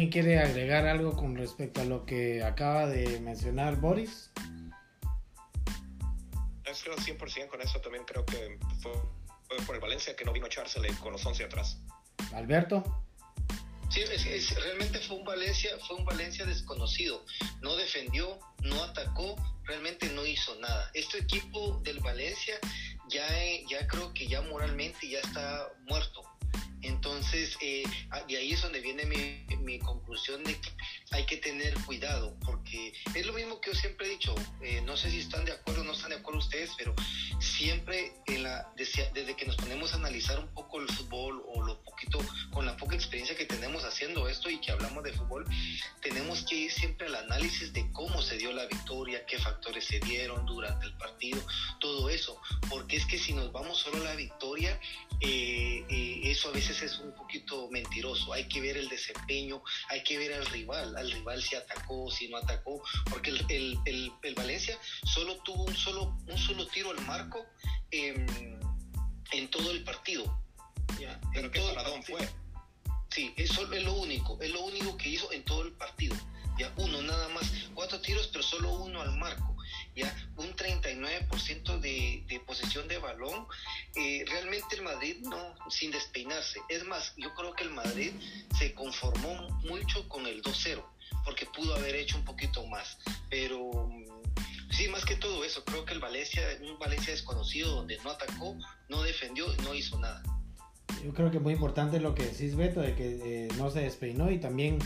alguien 0.06 0.24
quiere 0.24 0.38
agregar 0.38 0.86
algo 0.86 1.16
con 1.16 1.36
respecto 1.36 1.80
a 1.80 1.84
lo 1.84 2.04
que 2.04 2.42
acaba 2.42 2.86
de 2.86 3.20
mencionar 3.20 3.76
Boris. 3.76 4.30
Estoy 6.64 6.94
100% 6.94 7.48
con 7.48 7.60
eso. 7.60 7.80
También 7.80 8.04
creo 8.04 8.24
que 8.24 8.58
fue 8.80 8.92
por 9.66 9.74
el 9.74 9.80
Valencia 9.80 10.14
que 10.14 10.24
no 10.24 10.32
vino 10.32 10.46
a 10.46 10.48
echársele 10.48 10.88
con 11.00 11.12
los 11.12 11.24
11 11.24 11.44
atrás. 11.44 11.78
Alberto. 12.34 12.84
Sí, 13.88 14.00
es, 14.00 14.54
realmente 14.62 14.98
fue 14.98 15.16
un 15.16 15.24
Valencia, 15.24 15.70
fue 15.86 15.96
un 15.96 16.04
Valencia 16.04 16.44
desconocido. 16.44 17.24
No 17.62 17.76
defendió, 17.76 18.38
no 18.62 18.82
atacó, 18.82 19.36
realmente 19.64 20.08
no 20.10 20.26
hizo 20.26 20.54
nada. 20.60 20.90
Este 20.94 21.18
equipo 21.18 21.80
del 21.84 22.00
Valencia 22.00 22.54
ya, 23.08 23.26
ya 23.68 23.86
creo 23.86 24.12
que 24.12 24.26
ya 24.26 24.42
moralmente 24.42 25.08
ya 25.08 25.20
está 25.20 25.72
muerto. 25.88 26.22
Entonces, 26.86 27.56
eh, 27.60 27.84
y 28.28 28.36
ahí 28.36 28.52
es 28.52 28.62
donde 28.62 28.80
viene 28.80 29.04
mi, 29.04 29.44
mi 29.58 29.78
conclusión 29.78 30.42
de 30.44 30.54
que 30.54 30.70
hay 31.12 31.24
que 31.24 31.36
tener 31.36 31.74
cuidado, 31.84 32.36
porque 32.44 32.92
es 33.14 33.26
lo 33.26 33.32
mismo 33.32 33.60
que 33.60 33.70
yo 33.70 33.76
siempre 33.76 34.06
he 34.06 34.10
dicho, 34.10 34.34
eh, 34.60 34.80
no 34.82 34.96
sé 34.96 35.10
si 35.10 35.20
están 35.20 35.44
de 35.44 35.52
acuerdo 35.52 35.82
o 35.82 35.84
no 35.84 35.92
están 35.92 36.10
de 36.10 36.16
acuerdo 36.16 36.40
ustedes, 36.40 36.70
pero 36.76 36.94
siempre 37.38 38.12
en 38.26 38.42
la, 38.42 38.68
desde, 38.76 39.36
que 39.36 39.46
nos 39.46 39.56
ponemos 39.56 39.92
a 39.92 39.96
analizar 39.96 40.38
un 40.38 40.48
poco 40.48 40.80
el 40.80 40.88
fútbol 40.88 41.44
o 41.46 41.62
lo 41.62 41.82
poquito, 41.82 42.18
con 42.52 42.66
la 42.66 42.76
poca 42.76 42.96
experiencia 42.96 43.36
que 43.36 43.46
tenemos 43.46 43.84
haciendo 43.84 44.28
esto 44.28 44.50
y 44.50 44.58
que 44.58 44.72
hablamos 44.72 45.04
de 45.04 45.12
fútbol, 45.12 45.46
tenemos 46.02 46.44
que 46.44 46.56
ir 46.56 46.72
siempre 46.72 47.06
al 47.06 47.14
análisis 47.14 47.72
de 47.72 47.90
cómo 47.92 48.20
se 48.20 48.36
dio 48.36 48.52
la 48.52 48.66
victoria, 48.66 49.24
qué 49.26 49.38
factores 49.38 49.84
se 49.84 50.00
dieron 50.00 50.44
durante 50.44 50.86
el 50.86 50.96
partido, 50.96 51.40
todo 51.80 52.10
eso, 52.10 52.40
porque 52.68 52.96
es 52.96 53.06
que 53.06 53.18
si 53.18 53.32
nos 53.32 53.52
vamos 53.52 53.78
solo 53.78 53.98
a 53.98 54.04
la 54.04 54.14
victoria, 54.14 54.78
eh, 55.20 55.84
eh, 55.88 56.20
eso 56.24 56.48
a 56.48 56.52
veces 56.52 56.82
es 56.82 56.98
un 56.98 57.14
poquito 57.14 57.68
mentiroso, 57.70 58.32
hay 58.32 58.48
que 58.48 58.60
ver 58.60 58.76
el 58.76 58.88
desempeño, 58.88 59.62
hay 59.88 60.02
que 60.02 60.18
ver 60.18 60.34
al 60.34 60.46
rival, 60.46 60.96
al 60.96 61.05
rival 61.12 61.42
si 61.42 61.56
atacó, 61.56 62.10
si 62.10 62.28
no 62.28 62.36
atacó, 62.36 62.82
porque 63.10 63.30
el, 63.30 63.46
el, 63.86 64.12
el, 64.22 64.34
Valencia 64.34 64.78
solo 65.04 65.36
tuvo 65.38 65.64
un 65.64 65.76
solo, 65.76 66.16
un 66.26 66.38
solo 66.38 66.66
tiro 66.68 66.90
al 66.90 67.00
marco 67.06 67.44
en, 67.90 68.58
en 69.32 69.48
todo 69.48 69.70
el 69.70 69.82
partido. 69.84 70.24
¿ya? 70.98 71.20
Pero 71.32 71.50
qué 71.50 71.60
paradón 71.60 72.02
fue. 72.02 72.28
Sí, 73.10 73.32
eso 73.36 73.72
es 73.72 73.82
lo 73.82 73.94
único, 73.94 74.38
es 74.42 74.50
lo 74.50 74.60
único 74.62 74.96
que 74.96 75.08
hizo 75.08 75.32
en 75.32 75.44
todo 75.44 75.62
el 75.62 75.72
partido. 75.72 76.14
Ya 76.58 76.72
uno 76.76 77.02
nada 77.02 77.28
más, 77.28 77.50
cuatro 77.74 78.00
tiros, 78.00 78.28
pero 78.28 78.42
solo 78.42 78.72
uno 78.72 79.00
al 79.00 79.16
marco. 79.16 79.56
Ya 79.94 80.14
un 80.36 80.54
39% 80.54 81.80
de, 81.80 82.24
de 82.26 82.40
posesión 82.40 82.88
de 82.88 82.98
balón. 82.98 83.46
Eh, 83.94 84.24
realmente 84.26 84.76
el 84.76 84.82
Madrid 84.82 85.16
no, 85.22 85.54
sin 85.70 85.90
despeinarse. 85.90 86.60
Es 86.68 86.84
más, 86.84 87.14
yo 87.16 87.34
creo 87.34 87.54
que 87.54 87.64
el 87.64 87.70
Madrid 87.70 88.12
se 88.58 88.74
conformó 88.74 89.48
mucho 89.64 90.08
con 90.08 90.26
el 90.26 90.42
2-0 90.42 90.84
porque 91.24 91.46
pudo 91.46 91.74
haber 91.74 91.94
hecho 91.94 92.16
un 92.16 92.24
poquito 92.24 92.66
más. 92.66 92.98
Pero 93.30 93.88
sí, 94.70 94.88
más 94.88 95.04
que 95.04 95.16
todo 95.16 95.44
eso, 95.44 95.64
creo 95.64 95.84
que 95.84 95.94
el 95.94 96.00
Valencia, 96.00 96.42
un 96.62 96.78
Valencia 96.78 97.12
desconocido 97.12 97.74
donde 97.74 97.98
no 98.04 98.10
atacó, 98.10 98.56
no 98.88 99.02
defendió, 99.02 99.46
no 99.64 99.74
hizo 99.74 99.98
nada. 99.98 100.22
Yo 101.04 101.12
creo 101.12 101.30
que 101.30 101.36
es 101.36 101.42
muy 101.42 101.52
importante 101.52 102.00
lo 102.00 102.14
que 102.14 102.24
decís, 102.24 102.56
Beto, 102.56 102.80
de 102.80 102.94
que 102.94 103.20
eh, 103.22 103.48
no 103.56 103.70
se 103.70 103.80
despeinó 103.80 104.30
y 104.30 104.38
también 104.38 104.78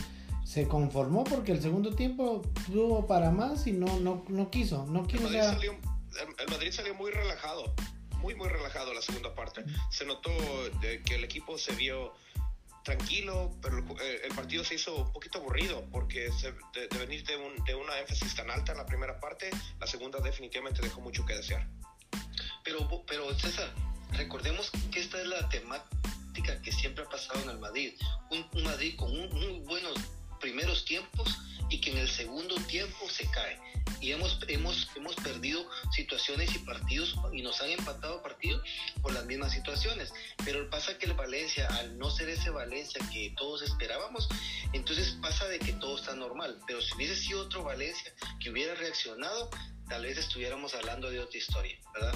se 0.43 0.67
conformó 0.67 1.23
porque 1.23 1.51
el 1.51 1.61
segundo 1.61 1.95
tiempo 1.95 2.41
tuvo 2.71 3.07
para 3.07 3.31
más 3.31 3.67
y 3.67 3.71
no, 3.71 3.99
no, 3.99 4.25
no 4.27 4.51
quiso. 4.51 4.85
No 4.87 5.07
quiso 5.07 5.27
el, 5.27 5.33
Madrid 5.33 5.49
salió, 5.53 5.77
el 6.39 6.49
Madrid 6.49 6.71
salió 6.71 6.95
muy 6.95 7.11
relajado, 7.11 7.73
muy, 8.17 8.35
muy 8.35 8.49
relajado 8.49 8.93
la 8.93 9.01
segunda 9.01 9.33
parte. 9.33 9.63
Se 9.89 10.05
notó 10.05 10.31
que 10.81 11.15
el 11.15 11.23
equipo 11.23 11.57
se 11.57 11.73
vio 11.73 12.13
tranquilo, 12.83 13.55
pero 13.61 13.77
el, 13.77 14.21
el, 14.23 14.35
partido 14.35 14.63
se 14.63 14.75
hizo 14.75 14.95
un 14.95 15.11
poquito 15.11 15.39
aburrido 15.39 15.85
porque 15.91 16.31
se, 16.31 16.51
de, 16.73 16.87
de, 16.89 16.97
venir 16.97 17.23
de, 17.25 17.37
un, 17.37 17.63
de, 17.65 17.75
una 17.75 17.97
énfasis 17.99 18.35
tan 18.35 18.49
alta 18.49 18.71
en 18.71 18.79
la 18.79 18.85
primera 18.85 19.19
parte, 19.19 19.49
la 19.79 19.87
segunda 19.87 20.19
definitivamente 20.19 20.81
dejó 20.81 21.01
mucho 21.01 21.25
que 21.25 21.35
desear. 21.35 21.67
Pero, 22.63 23.03
pero 23.05 23.33
César, 23.37 23.73
recordemos 24.13 24.71
que 24.91 24.99
esta 24.99 25.19
es 25.21 25.27
la 25.27 25.47
temática 25.49 26.61
que 26.61 26.71
siempre 26.71 27.03
ha 27.03 27.09
pasado 27.09 27.41
en 27.43 27.49
el 27.49 27.59
Madrid. 27.59 27.93
Un, 28.29 28.45
un 28.53 28.63
Madrid 28.63 28.95
con 28.97 29.11
un, 29.11 29.29
muy 29.33 29.59
buenos 29.61 29.93
primeros 30.39 30.85
tiempos 30.85 31.37
y 31.71 31.79
que 31.79 31.91
en 31.91 31.97
el 31.97 32.09
segundo 32.09 32.55
tiempo 32.67 33.09
se 33.09 33.25
cae. 33.31 33.57
Y 34.01 34.11
hemos, 34.11 34.39
hemos, 34.47 34.89
hemos 34.95 35.15
perdido 35.15 35.65
situaciones 35.91 36.53
y 36.53 36.59
partidos 36.59 37.15
y 37.31 37.41
nos 37.41 37.61
han 37.61 37.69
empatado 37.69 38.21
partidos 38.21 38.61
por 39.01 39.13
las 39.13 39.25
mismas 39.25 39.53
situaciones. 39.53 40.13
Pero 40.43 40.69
pasa 40.69 40.97
que 40.97 41.05
el 41.05 41.13
Valencia, 41.13 41.67
al 41.79 41.97
no 41.97 42.11
ser 42.11 42.29
ese 42.29 42.49
Valencia 42.49 43.01
que 43.11 43.33
todos 43.37 43.61
esperábamos, 43.61 44.27
entonces 44.73 45.17
pasa 45.21 45.47
de 45.47 45.59
que 45.59 45.73
todo 45.73 45.97
está 45.97 46.13
normal. 46.13 46.59
Pero 46.67 46.81
si 46.81 46.93
hubiese 46.93 47.15
sido 47.15 47.41
otro 47.41 47.63
Valencia 47.63 48.11
que 48.41 48.49
hubiera 48.49 48.75
reaccionado, 48.75 49.49
tal 49.87 50.03
vez 50.03 50.17
estuviéramos 50.17 50.75
hablando 50.75 51.09
de 51.09 51.19
otra 51.19 51.37
historia, 51.37 51.77
¿verdad? 51.93 52.13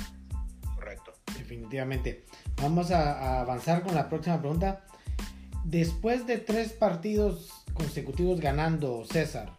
Correcto. 0.76 1.14
Definitivamente. 1.38 2.26
Vamos 2.58 2.92
a, 2.92 3.14
a 3.14 3.42
avanzar 3.42 3.84
con 3.84 3.96
la 3.96 4.10
próxima 4.10 4.40
pregunta. 4.40 4.86
Después 5.64 6.28
de 6.28 6.40
tres 6.40 6.74
partidos 6.74 7.65
consecutivos 7.76 8.40
ganando, 8.40 9.06
César, 9.06 9.56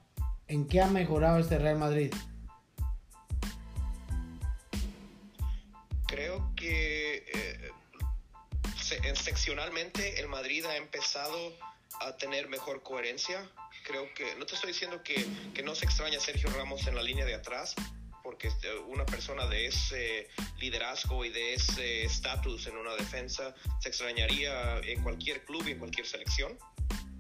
¿en 0.49 0.66
qué 0.66 0.80
ha 0.80 0.88
mejorado 0.88 1.38
este 1.38 1.58
Real 1.58 1.78
Madrid? 1.78 2.12
Creo 6.08 6.50
que 6.56 7.25
eh, 7.32 7.73
seccionalmente 9.14 10.18
el 10.20 10.28
Madrid 10.28 10.64
ha 10.64 10.76
empezado 10.76 11.54
a 12.00 12.16
tener 12.16 12.49
mejor 12.49 12.82
coherencia. 12.82 13.49
Creo 13.85 14.12
que, 14.14 14.35
no 14.37 14.46
te 14.46 14.54
estoy 14.54 14.73
diciendo 14.73 15.02
que, 15.02 15.26
que 15.54 15.62
no 15.62 15.75
se 15.75 15.85
extraña 15.85 16.18
Sergio 16.18 16.50
Ramos 16.50 16.87
en 16.87 16.96
la 16.96 17.02
línea 17.02 17.25
de 17.25 17.35
atrás, 17.35 17.75
porque 18.23 18.50
una 18.88 19.06
persona 19.06 19.46
de 19.46 19.66
ese 19.66 20.28
liderazgo 20.58 21.25
y 21.25 21.30
de 21.30 21.54
ese 21.54 22.04
estatus 22.04 22.66
en 22.66 22.76
una 22.76 22.94
defensa 22.94 23.54
se 23.80 23.88
extrañaría 23.88 24.78
en 24.78 25.02
cualquier 25.02 25.44
club 25.44 25.62
y 25.68 25.73
en 25.73 25.78
cualquier 25.78 26.06
selección. 26.06 26.58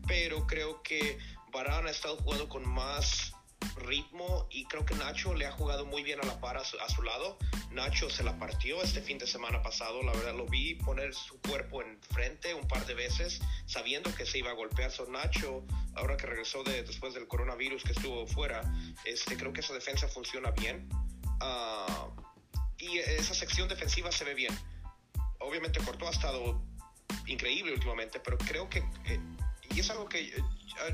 Pero 0.06 0.46
creo 0.46 0.82
que 0.82 1.18
Varane 1.52 1.88
ha 1.88 1.92
estado 1.92 2.16
jugando 2.18 2.48
con 2.48 2.68
más 2.68 3.32
ritmo 3.76 4.46
y 4.50 4.64
creo 4.66 4.84
que 4.84 4.94
Nacho 4.94 5.34
le 5.34 5.46
ha 5.46 5.52
jugado 5.52 5.86
muy 5.86 6.02
bien 6.02 6.20
a 6.22 6.26
la 6.26 6.40
par 6.40 6.56
a 6.56 6.64
su, 6.64 7.02
lado. 7.02 7.38
Nacho 7.70 8.08
se 8.10 8.22
la 8.22 8.38
partió 8.38 8.82
este 8.82 9.00
fin 9.00 9.18
de 9.18 9.26
semana 9.26 9.62
pasado, 9.62 10.02
la 10.02 10.12
verdad 10.12 10.34
lo 10.34 10.46
vi 10.46 10.74
poner 10.74 11.14
su 11.14 11.40
cuerpo 11.40 11.82
enfrente 11.82 12.54
un 12.54 12.66
par 12.68 12.86
de 12.86 12.94
veces 12.94 13.40
sabiendo 13.66 14.14
que 14.14 14.26
se 14.26 14.38
iba 14.38 14.50
a 14.50 14.54
golpear. 14.54 14.90
So 14.90 15.06
Nacho, 15.06 15.64
ahora 15.94 16.16
que 16.16 16.26
regresó 16.26 16.62
de, 16.62 16.82
después 16.82 17.14
del 17.14 17.26
coronavirus 17.26 17.82
que 17.82 17.92
estuvo 17.92 18.26
fuera, 18.26 18.62
este, 19.04 19.36
creo 19.36 19.52
que 19.52 19.60
esa 19.60 19.74
defensa 19.74 20.08
funciona 20.08 20.50
bien. 20.50 20.88
Uh, 21.40 22.10
y 22.78 22.98
esa 22.98 23.34
sección 23.34 23.68
defensiva 23.68 24.12
se 24.12 24.24
ve 24.24 24.34
bien. 24.34 24.56
Obviamente 25.40 25.80
Cortó 25.80 26.08
ha 26.08 26.10
estado 26.10 26.62
increíble 27.26 27.72
últimamente, 27.72 28.20
pero 28.20 28.38
creo 28.38 28.68
que... 28.68 28.78
Eh, 29.06 29.20
y 29.74 29.80
es 29.80 29.90
algo 29.90 30.08
que 30.08 30.20
eh, 30.20 30.42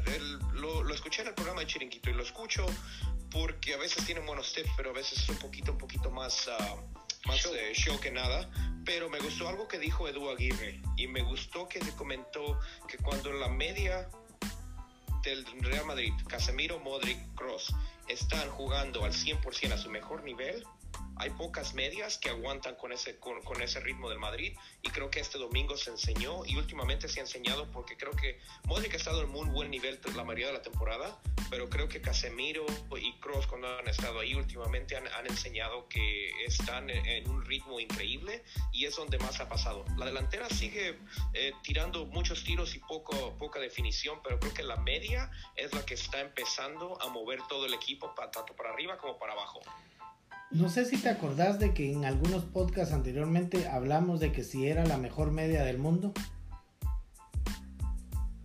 el, 0.06 0.38
lo, 0.54 0.82
lo, 0.82 0.94
escuché 0.94 1.22
en 1.22 1.28
el 1.28 1.34
programa 1.34 1.60
de 1.60 1.66
Chiringuito 1.66 2.10
y 2.10 2.14
lo 2.14 2.22
escucho 2.22 2.66
porque 3.30 3.74
a 3.74 3.78
veces 3.78 4.04
tienen 4.04 4.26
buenos 4.26 4.52
tips, 4.52 4.70
pero 4.76 4.90
a 4.90 4.92
veces 4.92 5.20
es 5.20 5.28
un 5.28 5.36
poquito, 5.36 5.72
un 5.72 5.78
poquito 5.78 6.10
más, 6.10 6.48
uh, 6.48 7.28
más 7.28 7.36
show. 7.36 7.54
Eh, 7.54 7.72
show 7.74 7.98
que 7.98 8.10
nada. 8.10 8.48
Pero 8.84 9.08
me 9.08 9.18
gustó 9.20 9.48
algo 9.48 9.68
que 9.68 9.78
dijo 9.78 10.08
Edu 10.08 10.28
Aguirre 10.28 10.82
y 10.96 11.06
me 11.06 11.22
gustó 11.22 11.68
que 11.68 11.82
se 11.82 11.94
comentó 11.94 12.58
que 12.88 12.98
cuando 12.98 13.32
la 13.32 13.48
media 13.48 14.08
del 15.22 15.46
Real 15.60 15.86
Madrid, 15.86 16.12
Casemiro, 16.28 16.80
Modric, 16.80 17.18
Cross, 17.34 17.74
están 18.08 18.50
jugando 18.50 19.04
al 19.04 19.12
100% 19.12 19.72
a 19.72 19.78
su 19.78 19.88
mejor 19.88 20.24
nivel, 20.24 20.64
hay 21.22 21.30
pocas 21.30 21.72
medias 21.74 22.18
que 22.18 22.30
aguantan 22.30 22.74
con 22.74 22.90
ese, 22.90 23.16
con, 23.18 23.40
con, 23.42 23.62
ese 23.62 23.78
ritmo 23.78 24.10
del 24.10 24.18
Madrid 24.18 24.56
y 24.82 24.88
creo 24.90 25.08
que 25.08 25.20
este 25.20 25.38
domingo 25.38 25.76
se 25.76 25.90
enseñó 25.90 26.44
y 26.44 26.56
últimamente 26.56 27.08
se 27.08 27.20
ha 27.20 27.22
enseñado 27.22 27.70
porque 27.70 27.96
creo 27.96 28.10
que 28.10 28.40
Modric 28.64 28.94
ha 28.94 28.96
estado 28.96 29.22
en 29.22 29.28
muy 29.28 29.48
buen 29.48 29.70
nivel 29.70 30.00
la 30.16 30.24
mayoría 30.24 30.48
de 30.48 30.54
la 30.54 30.62
temporada, 30.62 31.16
pero 31.48 31.70
creo 31.70 31.88
que 31.88 32.00
Casemiro 32.00 32.66
y 33.00 33.12
Cross 33.20 33.46
cuando 33.46 33.68
han 33.68 33.86
estado 33.86 34.18
ahí 34.18 34.34
últimamente 34.34 34.96
han, 34.96 35.06
han 35.06 35.26
enseñado 35.28 35.88
que 35.88 36.44
están 36.44 36.90
en, 36.90 37.06
en, 37.06 37.30
un 37.30 37.44
ritmo 37.44 37.78
increíble 37.78 38.42
y 38.72 38.86
es 38.86 38.96
donde 38.96 39.16
más 39.18 39.38
ha 39.38 39.48
pasado. 39.48 39.84
La 39.96 40.06
delantera 40.06 40.48
sigue 40.48 40.98
eh, 41.34 41.52
tirando 41.62 42.04
muchos 42.06 42.42
tiros 42.42 42.74
y 42.74 42.80
poco, 42.80 43.36
poca 43.38 43.60
definición, 43.60 44.20
pero 44.24 44.40
creo 44.40 44.54
que 44.54 44.64
la 44.64 44.76
media 44.76 45.30
es 45.54 45.72
la 45.72 45.86
que 45.86 45.94
está 45.94 46.20
empezando 46.20 47.00
a 47.00 47.08
mover 47.10 47.40
todo 47.48 47.66
el 47.66 47.74
equipo 47.74 48.12
tanto 48.32 48.56
para 48.56 48.70
arriba 48.70 48.98
como 48.98 49.18
para 49.18 49.34
abajo. 49.34 49.60
No 50.52 50.68
sé 50.68 50.84
si 50.84 50.98
te 50.98 51.08
acordás 51.08 51.58
de 51.58 51.72
que 51.72 51.90
en 51.90 52.04
algunos 52.04 52.44
podcasts 52.44 52.92
anteriormente 52.92 53.68
hablamos 53.68 54.20
de 54.20 54.32
que 54.32 54.44
si 54.44 54.66
era 54.68 54.84
la 54.84 54.98
mejor 54.98 55.30
media 55.30 55.64
del 55.64 55.78
mundo. 55.78 56.12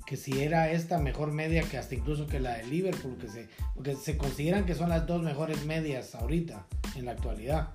Que 0.05 0.15
si 0.15 0.41
era 0.41 0.71
esta 0.71 0.99
mejor 0.99 1.33
media 1.33 1.63
que 1.63 1.77
hasta 1.77 1.95
incluso 1.95 2.25
que 2.25 2.39
la 2.39 2.53
de 2.55 2.65
Liverpool, 2.67 3.17
que 3.17 3.27
se, 3.27 3.49
porque 3.75 3.95
se 3.97 4.17
consideran 4.17 4.65
que 4.65 4.73
son 4.73 4.87
las 4.87 5.05
dos 5.05 5.21
mejores 5.21 5.65
medias 5.65 6.15
ahorita, 6.15 6.65
en 6.95 7.03
la 7.03 7.11
actualidad. 7.11 7.73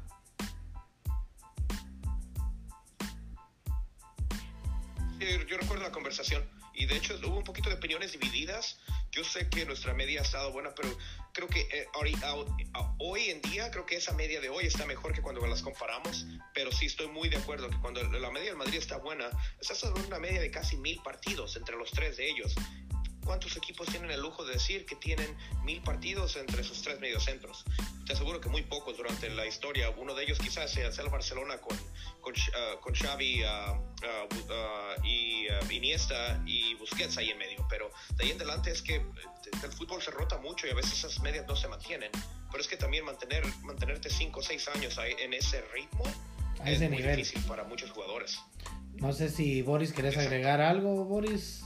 Sí, 5.21 5.27
yo 5.47 5.59
recuerdo 5.59 5.83
la 5.83 5.93
conversación 5.93 6.43
y 6.73 6.87
de 6.87 6.97
hecho 6.97 7.15
hubo 7.27 7.37
un 7.37 7.45
poquito 7.45 7.69
de 7.69 7.77
opiniones 7.77 8.13
divididas. 8.13 8.81
Yo 9.11 9.25
sé 9.25 9.51
que 9.51 9.67
nuestra 9.67 9.93
media 9.93 10.21
ha 10.21 10.25
estado 10.25 10.53
buena, 10.53 10.71
pero 10.75 10.89
creo 11.33 11.49
que 11.49 11.61
eh, 11.61 11.87
hoy 12.99 13.31
en 13.31 13.41
día 13.43 13.71
creo 13.71 13.87
que 13.87 13.97
esa 13.97 14.13
media 14.13 14.41
de 14.41 14.49
hoy 14.49 14.67
está 14.67 14.87
mejor 14.87 15.13
que 15.13 15.23
cuando 15.23 15.45
las 15.47 15.63
comparamos, 15.63 16.27
pero 16.55 16.71
sí 16.71 16.87
estoy 16.87 17.09
muy 17.09 17.29
de 17.29 17.39
acuerdo 17.39 17.71
que 17.71 17.79
cuando 17.79 18.03
la 18.03 18.31
media 18.31 18.51
del 18.51 18.57
Madrid 18.57 18.79
está 18.79 18.99
buena, 18.99 19.31
está 19.61 19.75
sobre 19.75 20.03
una 20.05 20.19
media 20.19 20.41
de 20.41 20.51
casi 20.51 20.77
mil 20.77 21.01
partidos 21.03 21.57
entre 21.57 21.77
los 21.77 21.91
tres 21.91 22.17
de 22.17 22.29
ellos. 22.29 22.55
¿Cuántos 23.25 23.57
equipos 23.57 23.87
tienen 23.89 24.11
el 24.11 24.21
lujo 24.21 24.45
de 24.45 24.55
decir 24.55 24.85
que 24.85 24.97
tienen 24.97 25.37
mil 25.65 25.83
partidos 25.83 26.37
entre 26.37 26.65
sus 26.65 26.83
tres 26.83 27.01
mediocentros? 27.01 27.65
Te 28.07 28.15
aseguro 28.15 28.41
que 28.41 28.49
muy 28.49 28.63
pocos 28.63 28.97
durante 28.97 29.31
la 29.31 29.47
historia. 29.47 29.91
Uno 29.91 30.15
de 30.15 30.25
ellos 30.25 30.39
quizás 30.39 30.71
sea 30.71 30.89
el 30.89 31.09
Barcelona 31.09 31.59
con, 31.59 31.77
con, 32.21 32.35
uh, 32.35 32.81
con 32.81 32.95
Xavi 32.95 33.45
uh, 33.45 33.73
uh, 33.73 35.07
y 35.07 35.47
Iniesta 35.71 36.43
y 36.47 36.75
Busquets 36.75 37.17
ahí 37.19 37.31
en 37.31 37.39
medio, 37.39 37.67
pero 37.69 37.91
de 38.17 38.25
ahí 38.25 38.31
en 38.31 38.37
adelante 38.37 38.71
es 38.71 38.83
que 38.83 38.97
el 38.97 39.73
fútbol 39.73 40.03
se 40.03 40.11
rota 40.11 40.39
mucho 40.39 40.67
y 40.67 40.71
a 40.71 40.75
veces 40.75 40.93
esas 40.93 41.21
medias 41.21 41.47
no 41.47 41.57
se 41.57 41.69
mantienen, 41.69 42.11
pero 42.51 42.63
es 42.63 42.69
que 42.69 42.77
también 42.77 43.05
mantener, 43.05 43.43
mantenerte 43.63 44.11
5 44.11 44.39
o 44.39 44.43
6 44.43 44.69
años 44.75 44.99
en 44.99 45.33
ese 45.33 45.63
ritmo 45.73 46.05
a 46.61 46.71
es 46.71 46.81
muy 46.81 47.03
difícil 47.03 47.43
para 47.43 47.65
muchos 47.65 47.91
jugadores. 47.91 48.39
No 48.95 49.13
sé 49.13 49.31
si 49.31 49.63
Boris 49.63 49.93
querés 49.93 50.17
agregar 50.17 50.61
algo, 50.61 51.05
Boris. 51.05 51.65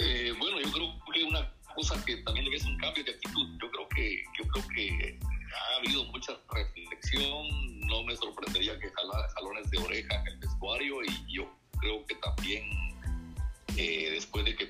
Eh, 0.00 0.32
bueno, 0.38 0.60
yo 0.60 0.72
creo 0.72 1.00
que 1.12 1.24
una 1.24 1.52
cosa 1.74 2.02
que 2.04 2.16
también 2.18 2.44
le 2.46 2.52
ves 2.52 2.64
un 2.64 2.76
cambio 2.78 3.04
de 3.04 3.12
actitud. 3.12 3.48
Yo 3.60 3.70
creo 3.70 3.88
que, 3.88 4.22
yo 4.38 4.48
creo 4.48 4.64
que 4.74 5.18
ha 5.54 5.76
habido 5.78 6.04
mucha 6.04 6.32
reflexión. 6.52 7.80
No 7.86 8.02
me 8.04 8.16
sorprendería 8.16 8.78
que 8.78 8.90
jala, 8.90 9.28
jalones 9.34 9.70
de 9.70 9.78
oreja 9.78 10.14
en 10.20 10.26
el 10.28 10.38
vestuario 10.38 11.04
y 11.04 11.34
yo 11.34 11.50
creo 11.80 12.04
que 12.06 12.14
también 12.16 12.64
eh, 13.76 14.10
después 14.10 14.44
de 14.44 14.56
que 14.56 14.66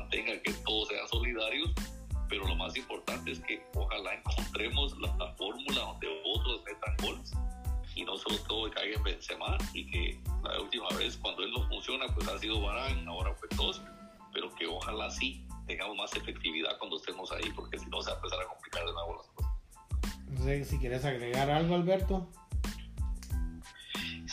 mantenga, 0.00 0.40
que 0.42 0.52
todos 0.64 0.88
sean 0.88 1.08
solidarios, 1.08 1.72
pero 2.28 2.46
lo 2.46 2.56
más 2.56 2.76
importante 2.76 3.32
es 3.32 3.40
que 3.40 3.62
ojalá 3.74 4.14
encontremos 4.14 4.98
la, 4.98 5.14
la 5.16 5.32
fórmula 5.34 5.80
donde 5.80 6.08
otros 6.24 6.62
metan 6.64 6.96
goles 7.02 7.32
y 7.94 8.04
no 8.04 8.16
solo 8.16 8.36
todo 8.46 8.70
caiga 8.70 8.96
en 8.96 9.02
Benzema 9.02 9.56
y 9.72 9.90
que 9.90 10.20
la 10.42 10.60
última 10.60 10.88
vez 10.98 11.16
cuando 11.16 11.42
él 11.42 11.50
no 11.50 11.66
funciona 11.68 12.06
pues 12.14 12.28
ha 12.28 12.38
sido 12.38 12.60
Barán, 12.60 13.08
ahora 13.08 13.34
fue 13.34 13.48
todos, 13.50 13.80
pero 14.32 14.54
que 14.54 14.66
ojalá 14.66 15.10
sí 15.10 15.46
tengamos 15.66 15.96
más 15.96 16.14
efectividad 16.14 16.78
cuando 16.78 16.96
estemos 16.96 17.32
ahí, 17.32 17.50
porque 17.54 17.78
si 17.78 17.86
no 17.86 18.00
se 18.02 18.10
va 18.10 18.14
a 18.14 18.16
empezar 18.16 18.40
a 18.40 18.46
complicar 18.46 18.84
de 18.84 18.92
nuevo 18.92 19.16
las 19.16 19.26
cosas. 19.28 19.52
No 20.28 20.44
sé 20.44 20.64
si 20.64 20.78
quieres 20.78 21.04
agregar 21.04 21.50
algo, 21.50 21.74
Alberto. 21.74 22.28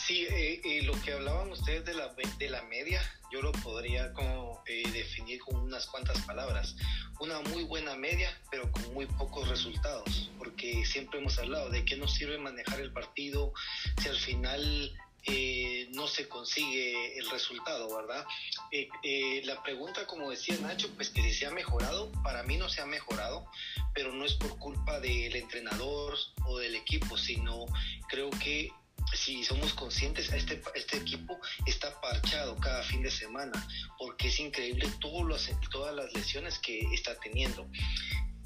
Sí, 0.06 0.26
eh, 0.28 0.60
eh, 0.62 0.82
lo 0.82 0.92
que 1.00 1.14
hablaban 1.14 1.50
ustedes 1.50 1.86
de 1.86 1.94
la, 1.94 2.14
de 2.38 2.50
la 2.50 2.62
media, 2.64 3.00
yo 3.32 3.40
lo 3.40 3.52
podría 3.52 4.12
como 4.12 4.62
eh, 4.66 4.82
definir 4.92 5.40
con 5.40 5.56
unas 5.56 5.86
cuantas 5.86 6.20
palabras. 6.26 6.76
Una 7.20 7.40
muy 7.40 7.64
buena 7.64 7.96
media, 7.96 8.28
pero 8.50 8.70
con 8.70 8.92
muy 8.92 9.06
pocos 9.06 9.48
resultados, 9.48 10.30
porque 10.36 10.84
siempre 10.84 11.20
hemos 11.20 11.38
hablado 11.38 11.70
de 11.70 11.86
qué 11.86 11.96
nos 11.96 12.12
sirve 12.12 12.36
manejar 12.36 12.80
el 12.80 12.92
partido 12.92 13.54
si 14.02 14.10
al 14.10 14.18
final 14.18 14.94
eh, 15.26 15.88
no 15.92 16.06
se 16.06 16.28
consigue 16.28 17.18
el 17.18 17.30
resultado, 17.30 17.96
¿verdad? 17.96 18.26
Eh, 18.70 19.40
la 19.46 19.62
pregunta, 19.62 20.06
como 20.06 20.30
decía 20.30 20.54
Nacho, 20.60 20.90
pues 20.96 21.08
que 21.08 21.22
si 21.22 21.32
se 21.32 21.46
ha 21.46 21.50
mejorado, 21.50 22.12
para 22.22 22.42
mí 22.42 22.58
no 22.58 22.68
se 22.68 22.82
ha 22.82 22.86
mejorado, 22.86 23.46
pero 23.94 24.12
no 24.12 24.26
es 24.26 24.34
por 24.34 24.58
culpa 24.58 25.00
del 25.00 25.34
entrenador 25.34 26.14
o 26.46 26.58
del 26.58 26.74
equipo, 26.74 27.16
sino 27.16 27.64
creo 28.08 28.28
que 28.30 28.70
si 29.12 29.44
somos 29.44 29.74
conscientes, 29.74 30.32
este, 30.32 30.62
este 30.74 30.96
equipo 30.96 31.38
está 31.66 32.00
parchado 32.00 32.56
cada 32.56 32.82
fin 32.82 33.02
de 33.02 33.10
semana, 33.10 33.52
porque 33.98 34.28
es 34.28 34.40
increíble 34.40 34.88
todos 35.00 35.50
todas 35.70 35.94
las 35.94 36.12
lesiones 36.14 36.58
que 36.58 36.80
está 36.92 37.14
teniendo. 37.20 37.68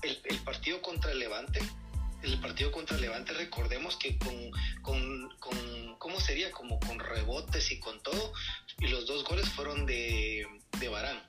El, 0.02 0.20
el 0.24 0.38
partido 0.38 0.80
contra 0.82 1.12
Levante, 1.14 1.60
el 2.22 2.40
partido 2.40 2.72
contra 2.72 2.96
Levante, 2.96 3.32
recordemos 3.32 3.96
que 3.96 4.18
con, 4.18 4.50
con, 4.82 5.28
con, 5.38 5.96
¿cómo 5.98 6.20
sería? 6.20 6.50
Como 6.50 6.78
con 6.80 6.98
rebotes 6.98 7.70
y 7.70 7.78
con 7.78 8.00
todo, 8.02 8.32
y 8.78 8.88
los 8.88 9.06
dos 9.06 9.24
goles 9.24 9.48
fueron 9.50 9.86
de, 9.86 10.46
de 10.78 10.88
Barán. 10.88 11.27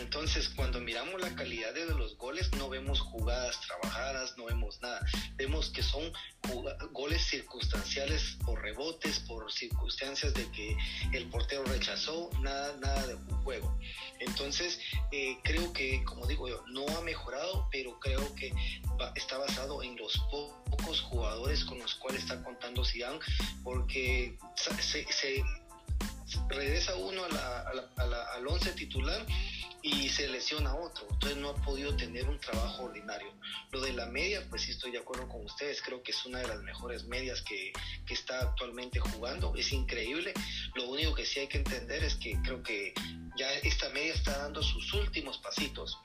Entonces, 0.00 0.48
cuando 0.50 0.80
miramos 0.80 1.20
la 1.20 1.34
calidad 1.34 1.72
de 1.74 1.86
los 1.86 2.16
goles, 2.16 2.50
no 2.56 2.68
vemos 2.68 3.00
jugadas 3.00 3.60
trabajadas, 3.60 4.36
no 4.36 4.46
vemos 4.46 4.80
nada. 4.80 5.04
Vemos 5.36 5.70
que 5.70 5.82
son 5.82 6.12
goles 6.92 7.22
circunstanciales 7.22 8.36
por 8.44 8.60
rebotes, 8.62 9.20
por 9.20 9.50
circunstancias 9.52 10.34
de 10.34 10.50
que 10.52 10.76
el 11.12 11.28
portero 11.28 11.64
rechazó, 11.64 12.30
nada, 12.40 12.76
nada 12.80 13.06
de 13.06 13.14
juego. 13.44 13.78
Entonces, 14.20 14.80
eh, 15.12 15.38
creo 15.44 15.72
que, 15.72 16.02
como 16.04 16.26
digo 16.26 16.48
yo, 16.48 16.64
no 16.68 16.86
ha 16.96 17.00
mejorado, 17.02 17.68
pero 17.70 17.98
creo 18.00 18.34
que 18.34 18.52
está 19.14 19.38
basado 19.38 19.82
en 19.82 19.96
los 19.96 20.16
pocos 20.30 21.00
jugadores 21.02 21.64
con 21.64 21.78
los 21.78 21.94
cuales 21.94 22.22
está 22.22 22.42
contando 22.42 22.84
Zidane, 22.84 23.18
porque 23.62 24.38
se, 24.56 25.44
regresa 26.48 26.94
uno 26.96 27.22
al 27.24 28.46
once 28.46 28.72
titular 28.72 29.24
y 29.82 30.08
se 30.08 30.26
lesiona 30.28 30.74
otro, 30.74 31.06
entonces 31.08 31.38
no 31.38 31.50
ha 31.50 31.54
podido 31.54 31.94
tener 31.96 32.28
un 32.28 32.40
trabajo 32.40 32.84
ordinario. 32.84 33.32
Lo 33.70 33.80
de 33.80 33.92
la 33.92 34.06
media, 34.06 34.44
pues 34.50 34.62
sí 34.62 34.72
estoy 34.72 34.90
de 34.90 34.98
acuerdo 34.98 35.28
con 35.28 35.44
ustedes, 35.44 35.80
creo 35.80 36.02
que 36.02 36.10
es 36.10 36.26
una 36.26 36.40
de 36.40 36.48
las 36.48 36.60
mejores 36.62 37.04
medias 37.04 37.40
que, 37.42 37.72
que 38.04 38.14
está 38.14 38.40
actualmente 38.40 38.98
jugando, 38.98 39.54
es 39.54 39.72
increíble. 39.72 40.34
Lo 40.74 40.88
único 40.88 41.14
que 41.14 41.24
sí 41.24 41.38
hay 41.38 41.46
que 41.46 41.58
entender 41.58 42.02
es 42.02 42.16
que 42.16 42.36
creo 42.42 42.64
que 42.64 42.94
ya 43.38 43.48
esta 43.62 43.88
media 43.90 44.14
está 44.14 44.36
dando 44.38 44.60
sus 44.60 44.92
últimos 44.92 45.38
pasitos. 45.38 45.96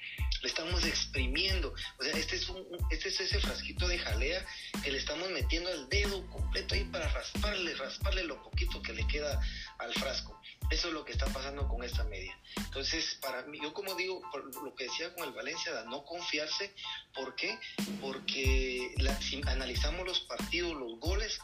Le 0.41 0.47
estamos 0.47 0.84
exprimiendo. 0.86 1.73
O 1.99 2.04
sea, 2.04 2.13
este 2.13 2.36
es, 2.36 2.49
un, 2.49 2.65
este 2.89 3.10
es 3.10 3.19
ese 3.19 3.39
frasquito 3.39 3.88
de 3.88 3.99
jalea 3.99 4.45
que 4.84 4.91
le 4.91 4.97
estamos 4.97 5.30
metiendo 5.30 5.69
el 5.69 5.88
dedo 5.89 6.25
completo 6.27 6.75
ahí 6.75 6.84
para 6.86 7.08
rasparle, 7.10 7.73
rasparle 7.75 8.23
lo 8.23 8.41
poquito 8.41 8.82
que 8.82 8.93
le 8.93 9.06
queda 9.08 9.39
al 9.80 9.93
frasco. 9.93 10.39
Eso 10.69 10.88
es 10.88 10.93
lo 10.93 11.04
que 11.04 11.12
está 11.12 11.25
pasando 11.27 11.67
con 11.67 11.84
esta 11.84 12.04
media. 12.06 12.38
Entonces, 12.58 13.17
para 13.21 13.43
mí, 13.43 13.60
yo 13.62 13.73
como 13.73 13.93
digo, 13.95 14.21
lo 14.63 14.73
que 14.73 14.86
decía 14.86 15.13
con 15.13 15.25
el 15.25 15.34
Valencia, 15.34 15.71
no 15.89 16.06
confiarse. 16.06 16.73
¿Por 17.13 17.36
qué? 17.36 17.60
Porque 17.99 18.95
si 19.19 19.41
analizamos 19.45 20.06
los 20.06 20.21
partidos, 20.21 20.73
los 20.75 20.99
goles, 20.99 21.39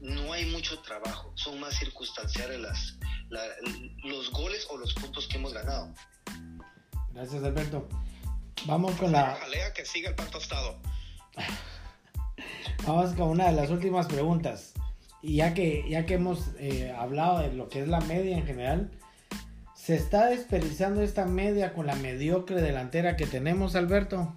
no 0.00 0.32
hay 0.32 0.44
mucho 0.46 0.80
trabajo. 0.80 1.32
Son 1.36 1.58
más 1.58 1.78
circunstanciales 1.78 2.60
los 4.04 4.30
goles 4.30 4.66
o 4.70 4.76
los 4.76 4.94
puntos 4.94 5.26
que 5.26 5.36
hemos 5.36 5.52
ganado. 5.52 5.92
Gracias, 7.12 7.42
Alberto. 7.42 7.88
Vamos 8.64 8.94
con 8.96 9.12
la. 9.12 9.36
Jalea 9.36 9.72
que 9.72 9.84
siga 9.84 10.10
el 10.10 10.14
pan 10.14 10.30
tostado. 10.30 10.78
Vamos 12.86 13.14
con 13.14 13.28
una 13.28 13.46
de 13.46 13.52
las 13.52 13.70
últimas 13.70 14.06
preguntas. 14.06 14.72
Y 15.22 15.36
ya 15.36 15.54
que, 15.54 15.84
ya 15.88 16.06
que 16.06 16.14
hemos 16.14 16.50
eh, 16.58 16.94
hablado 16.96 17.40
de 17.40 17.52
lo 17.52 17.68
que 17.68 17.80
es 17.80 17.88
la 17.88 18.00
media 18.00 18.36
en 18.36 18.46
general, 18.46 18.90
¿se 19.74 19.96
está 19.96 20.26
desperdiciando 20.26 21.02
esta 21.02 21.24
media 21.24 21.72
con 21.72 21.86
la 21.86 21.96
mediocre 21.96 22.60
delantera 22.60 23.16
que 23.16 23.26
tenemos, 23.26 23.74
Alberto? 23.74 24.36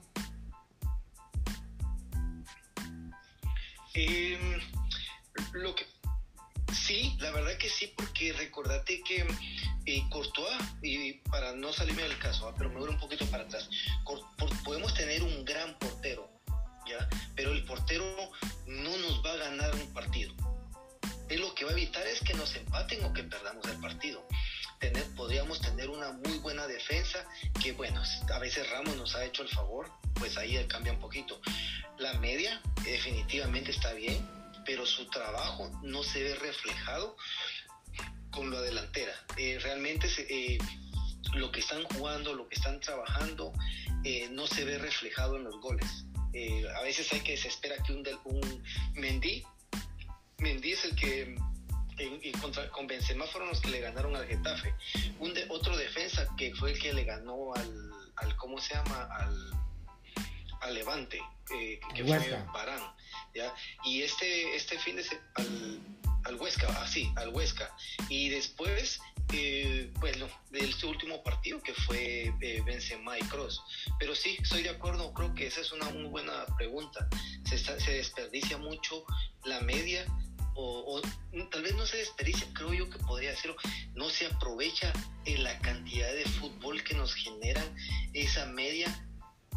Em, 3.93 4.59
lo 5.53 5.75
que, 5.75 5.85
sí, 6.73 7.15
la 7.19 7.31
verdad 7.31 7.57
que 7.57 7.69
sí, 7.69 7.93
porque 7.95 8.33
recordate 8.33 9.01
que 9.03 9.27
eh, 9.97 10.03
Courtois, 10.09 10.57
y 10.81 11.13
para 11.29 11.53
no 11.53 11.71
salirme 11.73 12.03
del 12.03 12.17
caso, 12.17 12.47
ah, 12.47 12.55
pero 12.57 12.69
me 12.69 12.79
voy 12.79 12.89
un 12.89 12.99
poquito 12.99 13.25
para 13.27 13.43
atrás, 13.43 13.69
podemos 14.63 14.93
tener 14.93 15.23
un 15.23 15.45
gran 15.45 15.77
portero, 15.79 16.29
¿ya? 16.87 17.07
pero 17.35 17.51
el 17.51 17.63
portero 17.65 18.05
no 18.67 18.97
nos 18.97 19.25
va 19.25 19.33
a 19.33 19.37
ganar 19.37 19.73
un 19.75 19.93
partido 19.93 20.33
es 21.29 21.39
lo 21.39 21.53
que 21.53 21.63
va 21.63 21.71
a 21.71 21.73
evitar 21.73 22.05
es 22.07 22.19
que 22.21 22.33
nos 22.33 22.55
empaten 22.55 23.03
o 23.05 23.13
que 23.13 23.23
perdamos 23.23 23.65
el 23.67 23.79
partido. 23.79 24.25
Tener, 24.79 25.03
podríamos 25.15 25.61
tener 25.61 25.89
una 25.89 26.11
muy 26.11 26.39
buena 26.39 26.65
defensa, 26.65 27.25
que 27.61 27.71
bueno, 27.73 28.01
a 28.33 28.39
veces 28.39 28.69
Ramos 28.71 28.95
nos 28.95 29.15
ha 29.15 29.23
hecho 29.25 29.43
el 29.43 29.49
favor, 29.49 29.91
pues 30.15 30.37
ahí 30.37 30.57
cambia 30.67 30.93
un 30.93 30.99
poquito. 30.99 31.39
La 31.97 32.13
media 32.13 32.61
definitivamente 32.83 33.71
está 33.71 33.93
bien, 33.93 34.27
pero 34.65 34.85
su 34.85 35.05
trabajo 35.09 35.69
no 35.83 36.01
se 36.03 36.23
ve 36.23 36.35
reflejado 36.35 37.15
con 38.31 38.51
la 38.51 38.61
delantera. 38.61 39.13
Eh, 39.37 39.59
realmente 39.61 40.07
eh, 40.17 40.57
lo 41.33 41.51
que 41.51 41.59
están 41.59 41.83
jugando, 41.83 42.33
lo 42.33 42.47
que 42.47 42.55
están 42.55 42.79
trabajando, 42.79 43.53
no 44.31 44.47
se 44.47 44.63
ve 44.63 44.77
reflejado 44.77 45.35
en 45.35 45.43
los 45.43 45.59
goles. 45.59 46.05
a 46.77 46.81
veces 46.83 47.11
hay 47.11 47.19
que 47.19 47.35
se 47.35 47.49
espera 47.49 47.75
que 47.83 47.91
un, 47.91 48.07
un 48.25 48.63
Mendy, 48.93 49.43
Mendy 50.37 50.71
es 50.71 50.85
el 50.85 50.95
que 50.95 51.35
contra, 52.41 52.69
con 52.69 52.87
Benzema 52.87 53.25
fueron 53.25 53.49
los 53.49 53.59
que 53.61 53.69
le 53.69 53.81
ganaron 53.81 54.15
al 54.15 54.27
Getafe. 54.27 54.73
Un 55.19 55.33
de, 55.33 55.45
otro 55.49 55.75
defensa 55.75 56.27
que 56.37 56.53
fue 56.55 56.71
el 56.71 56.79
que 56.79 56.93
le 56.93 57.03
ganó 57.03 57.53
al, 57.55 57.91
al 58.15 58.35
¿cómo 58.37 58.59
se 58.59 58.73
llama? 58.73 59.07
Al, 59.11 59.51
al 60.61 60.73
Levante, 60.73 61.21
eh, 61.53 61.79
que 61.93 62.03
fue 62.03 62.19
Barán. 62.53 62.81
¿ya? 63.33 63.53
Y 63.83 64.01
este, 64.01 64.55
este 64.55 64.79
fin 64.79 64.95
de 64.95 65.03
semana, 65.03 66.08
al, 66.25 66.35
Huesca, 66.35 66.67
así, 66.81 67.11
ah, 67.15 67.21
al 67.21 67.29
Huesca. 67.29 67.75
Y 68.09 68.29
después, 68.29 68.99
eh, 69.33 69.91
bueno, 69.99 70.27
del 70.51 70.73
último 70.83 71.23
partido 71.23 71.61
que 71.61 71.73
fue 71.73 72.33
eh, 72.41 72.61
Benzema 72.65 73.17
Cross. 73.29 73.61
Pero 73.99 74.15
sí, 74.15 74.37
estoy 74.41 74.63
de 74.63 74.69
acuerdo, 74.69 75.13
creo 75.13 75.33
que 75.33 75.47
esa 75.47 75.61
es 75.61 75.71
una 75.71 75.89
muy 75.89 76.05
buena 76.05 76.45
pregunta. 76.57 77.07
Se, 77.45 77.57
se 77.57 77.91
desperdicia 77.91 78.57
mucho 78.57 79.03
la 79.45 79.59
media 79.61 80.05
o, 80.61 81.01
tal 81.51 81.61
vez 81.61 81.75
no 81.75 81.85
se 81.85 81.97
desperdicia, 81.97 82.47
creo 82.53 82.73
yo 82.73 82.89
que 82.89 82.99
podría 82.99 83.31
decirlo, 83.31 83.55
no 83.93 84.09
se 84.09 84.25
aprovecha 84.25 84.91
en 85.25 85.43
la 85.43 85.57
cantidad 85.59 86.11
de 86.13 86.25
fútbol 86.25 86.83
que 86.83 86.95
nos 86.95 87.13
generan 87.13 87.75
esa 88.13 88.45
media, 88.47 89.07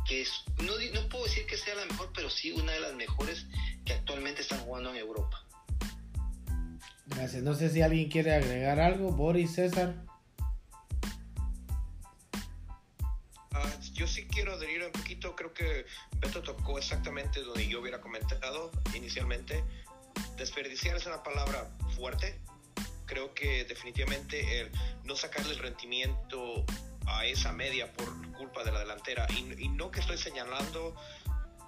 que 0.07 0.23
es, 0.23 0.31
no, 0.59 0.75
no 0.95 1.09
puedo 1.09 1.25
decir 1.25 1.47
que 1.47 1.57
sea 1.57 1.75
la 1.75 1.87
mejor, 1.87 2.11
pero 2.15 2.31
sí 2.31 2.53
una 2.53 2.73
de 2.73 2.81
las 2.81 2.95
mejores 2.95 3.47
que 3.85 3.95
actualmente 3.95 4.43
están 4.43 4.61
jugando 4.61 4.91
en 4.91 4.97
Europa. 4.97 5.45
Gracias, 7.07 7.43
no 7.43 7.55
sé 7.55 7.69
si 7.69 7.83
alguien 7.83 8.09
quiere 8.09 8.35
agregar 8.35 8.81
algo, 8.81 9.13
Boris, 9.13 9.55
César. 9.55 9.95
Ah, 13.51 13.71
yo 13.93 14.07
sí 14.07 14.27
quiero 14.27 14.55
adherir 14.55 14.85
un 14.85 14.93
poquito, 14.93 15.35
creo 15.37 15.53
que 15.53 15.85
Beto 16.19 16.43
tocó 16.43 16.79
exactamente 16.79 17.43
donde 17.43 17.69
yo 17.69 17.81
hubiera 17.81 18.01
comentado 18.01 18.71
inicialmente 18.95 19.63
desperdiciar 20.37 20.97
es 20.97 21.07
una 21.07 21.23
palabra 21.23 21.71
fuerte. 21.97 22.41
Creo 23.07 23.35
que 23.35 23.65
definitivamente 23.65 24.61
el 24.61 24.71
no 25.05 25.17
sacarle 25.17 25.53
el 25.53 25.59
rendimiento 25.59 26.65
a 27.07 27.27
esa 27.27 27.53
media 27.53 27.93
por 27.93 28.33
culpa 28.33 28.65
de 28.65 28.73
la 28.73 28.81
delantera. 28.81 29.27
Y, 29.31 29.69
no 29.69 29.91
que 29.91 30.01
estoy 30.01 30.19
señalando, 30.19 30.95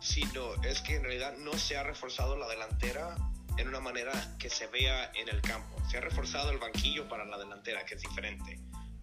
sino 0.01 0.55
es 0.63 0.81
que 0.81 0.97
en 0.97 1.03
realidad 1.03 1.37
no 1.39 1.53
se 1.55 1.77
ha 1.77 1.83
reforzado 1.83 2.37
la 2.37 2.49
delantera 2.49 3.17
en 3.57 3.69
una 3.69 3.81
manera 3.81 4.13
que 4.39 4.51
se 4.51 4.67
vea 4.67 5.11
en 5.15 5.29
el 5.29 5.41
campo. 5.41 5.77
Se 5.89 5.99
ha 5.99 6.01
reforzado 6.01 6.51
el 6.51 6.59
banquillo 6.59 7.09
para 7.09 7.25
la 7.25 7.39
delantera, 7.39 7.85
que 7.85 7.95
es 7.95 8.01
diferente. 8.01 8.59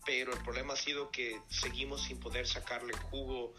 Pero 0.05 0.33
el 0.33 0.39
problema 0.43 0.73
ha 0.73 0.77
sido 0.77 1.11
que 1.11 1.39
seguimos 1.47 2.03
sin 2.03 2.19
poder 2.19 2.47
sacarle 2.47 2.93
jugo 3.09 3.53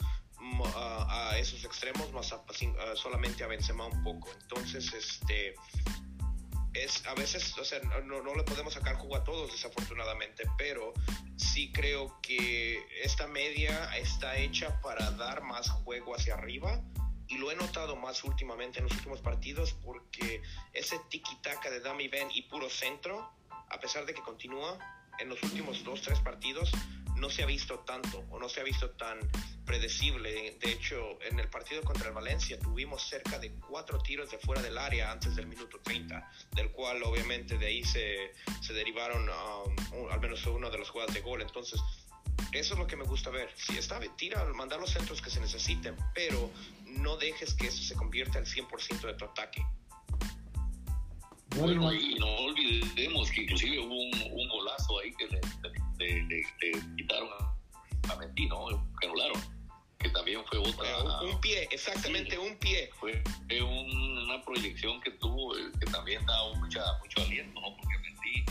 a, 0.75 1.37
esos 1.39 1.65
extremos, 1.65 2.13
más 2.13 2.35
solamente 2.95 3.45
a 3.45 3.47
Benzema 3.47 3.87
un 3.87 4.03
poco. 4.03 4.29
Entonces, 4.41 4.93
este 4.93 5.55
es 6.75 7.07
a 7.07 7.15
veces, 7.15 7.57
o 7.59 7.65
sea, 7.65 7.81
no, 7.81 8.23
no, 8.23 8.35
le 8.35 8.43
podemos 8.45 8.73
sacar 8.73 8.97
jugo 8.97 9.17
a 9.17 9.25
todos 9.25 9.53
desafortunadamente, 9.53 10.45
pero 10.57 10.95
sí 11.37 11.71
creo 11.71 12.19
que 12.23 12.83
esta 13.03 13.27
media 13.27 13.97
está 13.97 14.37
hecha 14.37 14.81
para 14.81 15.11
dar 15.13 15.43
más 15.43 15.69
juego 15.69 16.17
hacia 16.17 16.35
arriba 16.35 16.83
y 17.33 17.39
lo 17.39 17.51
he 17.51 17.57
notado 17.57 17.97
más 17.97 18.23
últimamente 18.25 18.79
en 18.79 18.85
los 18.85 18.93
últimos 18.93 19.21
partidos 19.21 19.73
porque 19.85 20.43
ese 20.75 20.99
tiki-taka 21.09 21.71
de 21.71 21.81
Dami 21.81 22.09
Ben 22.09 22.29
y 22.35 22.43
puro 22.43 22.69
centro, 22.69 23.31
a 23.71 23.81
pesar 23.81 24.05
de 24.05 24.13
que 24.13 24.21
continúa 24.21 24.79
en 25.19 25.31
los 25.31 25.43
últimos 25.43 25.83
dos, 25.83 26.03
tres 26.03 26.21
partidos, 26.21 26.71
no 27.17 27.31
se 27.31 27.43
ha 27.43 27.47
visto 27.47 27.79
tanto 27.81 28.25
o 28.31 28.39
no 28.39 28.49
se 28.49 28.61
ha 28.61 28.65
visto 28.65 28.91
tan 28.91 29.19
predecible. 29.65 30.59
De 30.61 30.73
hecho, 30.73 31.19
en 31.23 31.39
el 31.41 31.49
partido 31.49 31.83
contra 31.83 32.09
el 32.09 32.15
Valencia 32.15 32.59
tuvimos 32.59 33.03
cerca 33.03 33.39
de 33.39 33.53
cuatro 33.53 33.99
tiros 33.99 34.31
de 34.31 34.39
fuera 34.39 34.61
del 34.61 34.77
área 34.77 35.11
antes 35.11 35.35
del 35.35 35.47
minuto 35.47 35.81
30, 35.81 36.31
del 36.53 36.71
cual 36.73 37.03
obviamente 37.03 37.57
de 37.57 37.67
ahí 37.67 37.85
se, 37.85 38.33
se 38.61 38.73
derivaron 38.75 39.27
um, 39.29 40.11
al 40.11 40.21
menos 40.21 40.45
uno 40.47 40.69
de 40.69 40.79
los 40.79 40.91
jugadas 40.91 41.15
de 41.15 41.21
gol. 41.23 41.41
Entonces, 41.41 41.81
eso 42.53 42.75
es 42.75 42.81
lo 42.81 42.87
que 42.87 42.97
me 42.97 43.05
gusta 43.05 43.31
ver. 43.31 43.51
Si 43.57 43.79
está, 43.79 44.01
tira, 44.17 44.45
mandar 44.55 44.81
los 44.81 44.91
centros 44.91 45.23
que 45.23 45.31
se 45.31 45.41
necesiten, 45.41 45.97
pero 46.15 46.51
no 46.87 47.17
dejes 47.17 47.55
que 47.55 47.69
eso 47.69 47.83
se 47.83 47.95
convierta 47.95 48.39
al 48.39 48.47
100% 48.47 49.01
de 49.01 49.15
tu 49.15 49.25
ataque. 49.25 49.65
Bueno, 51.57 51.93
y 51.93 52.15
no 52.19 52.27
olvidemos 52.27 53.31
que 53.31 53.43
inclusive 53.43 53.79
hubo 53.79 53.95
un, 53.95 54.49
golazo 54.49 55.01
ahí 55.01 55.13
que 55.15 55.29
le, 55.29 56.43
quitaron 56.97 57.29
a 58.09 58.17
Mendy, 58.17 58.47
¿no? 58.47 58.67
Que 59.01 59.07
anularon. 59.07 59.41
Que 59.99 60.09
también 60.11 60.43
fue 60.49 60.59
otra. 60.59 61.23
un, 61.23 61.41
pie, 61.41 61.69
exactamente 61.71 62.37
un 62.39 62.57
pie. 62.57 62.91
Fue, 62.99 63.23
una 63.61 64.43
proyección 64.43 65.01
que 65.01 65.13
tuvo, 65.13 65.57
eh, 65.57 65.71
que 65.79 65.87
también 65.87 66.25
da 66.27 66.55
mucha, 66.57 66.83
mucho 66.99 67.21
aliento, 67.23 67.61
¿no? 67.61 67.77
Porque 67.77 67.99
Mendy 67.99 68.45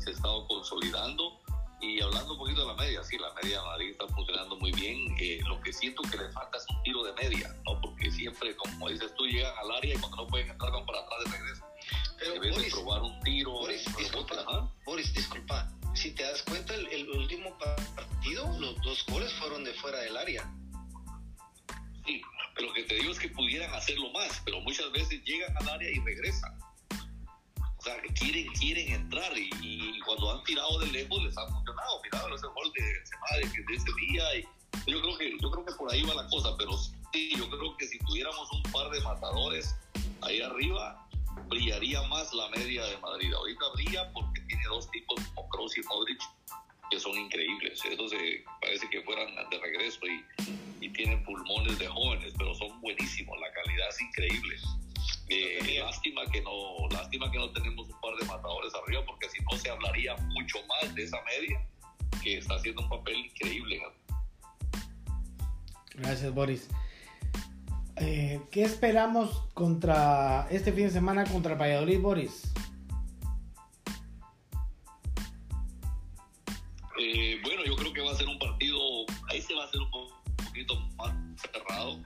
se 0.00 0.10
ha 0.10 0.12
estado 0.14 0.46
consolidando. 0.48 1.40
Y 1.80 2.00
hablando 2.00 2.32
un 2.32 2.38
poquito 2.38 2.62
de 2.62 2.66
la 2.68 2.74
media, 2.74 3.04
sí, 3.04 3.18
la 3.18 3.32
media 3.42 3.62
Madrid 3.62 3.90
está 3.90 4.08
funcionando 4.08 4.56
muy 4.56 4.72
bien. 4.72 5.14
Eh, 5.20 5.40
lo 5.46 5.60
que 5.60 5.72
siento 5.72 6.02
que 6.02 6.16
le 6.16 6.28
falta 6.30 6.56
es 6.56 6.64
un 6.70 6.82
tiro 6.82 7.04
de 7.04 7.12
media, 7.14 7.54
¿no? 7.64 7.80
Porque 7.80 8.10
siempre, 8.10 8.56
como 8.56 8.88
dices 8.88 9.14
tú, 9.14 9.26
llegan 9.26 9.52
al 9.58 9.70
área 9.72 9.94
y 9.94 9.98
cuando 9.98 10.16
no 10.16 10.26
pueden 10.26 10.48
entrar 10.48 10.72
van 10.72 10.86
para 10.86 11.00
atrás 11.00 11.24
de 11.24 11.30
regreso. 11.32 11.66
Pero 12.18 12.34
Boris, 12.34 12.72
probar 12.72 13.02
un 13.02 13.20
tiro. 13.20 13.52
Boris, 13.52 13.84
disculpa, 13.96 14.70
Boris, 14.84 15.12
disculpa. 15.12 15.70
Si 15.94 16.12
te 16.12 16.22
das 16.22 16.42
cuenta, 16.42 16.74
el, 16.74 17.08
último 17.10 17.56
partido, 17.58 18.58
los 18.58 18.80
dos 18.82 19.04
goles 19.06 19.32
fueron 19.34 19.64
de 19.64 19.72
fuera 19.74 19.98
del 20.00 20.16
área. 20.16 20.50
Sí, 22.04 22.22
pero 22.54 22.68
lo 22.68 22.74
que 22.74 22.84
te 22.84 22.94
digo 22.94 23.12
es 23.12 23.18
que 23.18 23.28
pudieran 23.28 23.72
hacerlo 23.74 24.10
más, 24.12 24.40
pero 24.44 24.60
muchas 24.60 24.90
veces 24.92 25.22
llegan 25.24 25.56
al 25.56 25.68
área 25.68 25.90
y 25.90 25.98
regresan. 26.00 26.58
Sea, 27.86 28.02
que 28.02 28.12
quieren, 28.14 28.48
quieren 28.54 28.88
entrar 28.94 29.30
y, 29.38 30.00
cuando 30.00 30.32
han 30.32 30.42
tirado 30.42 30.80
de 30.80 30.86
lejos 30.88 31.22
les 31.22 31.38
ha 31.38 31.46
funcionado. 31.46 32.02
Mirado 32.02 32.34
ese 32.34 32.46
gol 32.48 32.72
de 32.74 32.82
de 32.82 33.74
ese 33.76 33.90
día. 34.00 34.24
Y 34.38 34.90
yo 34.90 35.00
creo 35.00 35.16
que 35.16 35.38
yo 35.40 35.50
creo 35.52 35.64
que 35.64 35.72
por 35.74 35.92
ahí 35.92 36.02
va 36.02 36.14
la 36.14 36.28
cosa, 36.28 36.56
pero 36.58 36.76
sí, 37.12 37.30
yo 37.36 37.48
creo 37.48 37.76
que 37.76 37.86
si 37.86 37.96
tuviéramos 38.00 38.50
un 38.50 38.62
par 38.72 38.90
de 38.90 39.00
matadores 39.02 39.76
ahí 40.22 40.40
arriba, 40.40 41.08
brillaría 41.46 42.02
más 42.08 42.34
la 42.34 42.48
media 42.50 42.84
de 42.86 42.98
Madrid. 42.98 43.32
Ahorita 43.32 43.64
brilla 43.74 44.12
porque 44.12 44.40
tiene 44.48 44.64
dos 44.64 44.90
tipos 44.90 45.22
como 45.36 45.48
Kroos 45.50 45.78
y 45.78 45.82
Modric 45.82 46.20
que 46.90 46.98
son 46.98 47.16
increíbles. 47.16 47.84
Esos 47.84 48.10
parece 48.60 48.90
que 48.90 49.00
fueran 49.02 49.28
de 49.48 49.58
regreso 49.60 50.00
y, 50.06 50.84
y, 50.84 50.92
tienen 50.92 51.22
pulmones 51.22 51.78
de 51.78 51.86
jóvenes, 51.86 52.34
pero 52.36 52.52
son 52.56 52.80
buenísimos. 52.80 53.38
La 53.38 53.52
calidad 53.52 53.88
es 53.90 54.00
increíble. 54.00 54.56
Eh, 55.28 55.80
lástima 55.84 56.22
que 56.32 56.40
no, 56.42 56.88
lástima 56.90 57.30
que 57.30 57.38
no 57.38 57.50
tenemos 57.50 57.88
un 57.88 58.00
par 58.00 58.14
de 58.16 58.26
matadores 58.26 58.72
arriba, 58.74 59.04
porque 59.04 59.28
si 59.28 59.42
no 59.42 59.58
se 59.58 59.70
hablaría 59.70 60.16
mucho 60.16 60.58
más 60.68 60.94
de 60.94 61.02
esa 61.02 61.18
media 61.24 61.66
que 62.22 62.38
está 62.38 62.54
haciendo 62.54 62.82
un 62.82 62.88
papel 62.88 63.16
increíble. 63.16 63.82
Gracias, 65.94 66.32
Boris. 66.32 66.68
Eh, 67.96 68.40
¿Qué 68.50 68.62
esperamos 68.62 69.30
contra 69.54 70.46
este 70.50 70.72
fin 70.72 70.84
de 70.84 70.90
semana 70.90 71.24
contra 71.24 71.54
Valladolid, 71.54 72.00
Boris? 72.00 72.52
Eh, 76.98 77.40
bueno, 77.42 77.64
yo 77.64 77.74
creo 77.76 77.92
que 77.92 78.00
va 78.02 78.12
a 78.12 78.14
ser 78.14 78.28
un 78.28 78.38
partido, 78.38 78.78
ahí 79.28 79.40
se 79.40 79.54
va 79.54 79.62
a 79.62 79.66
hacer 79.66 79.80
un 79.80 79.90
poquito 80.36 80.78
más 80.96 81.14
cerrado. 81.40 82.00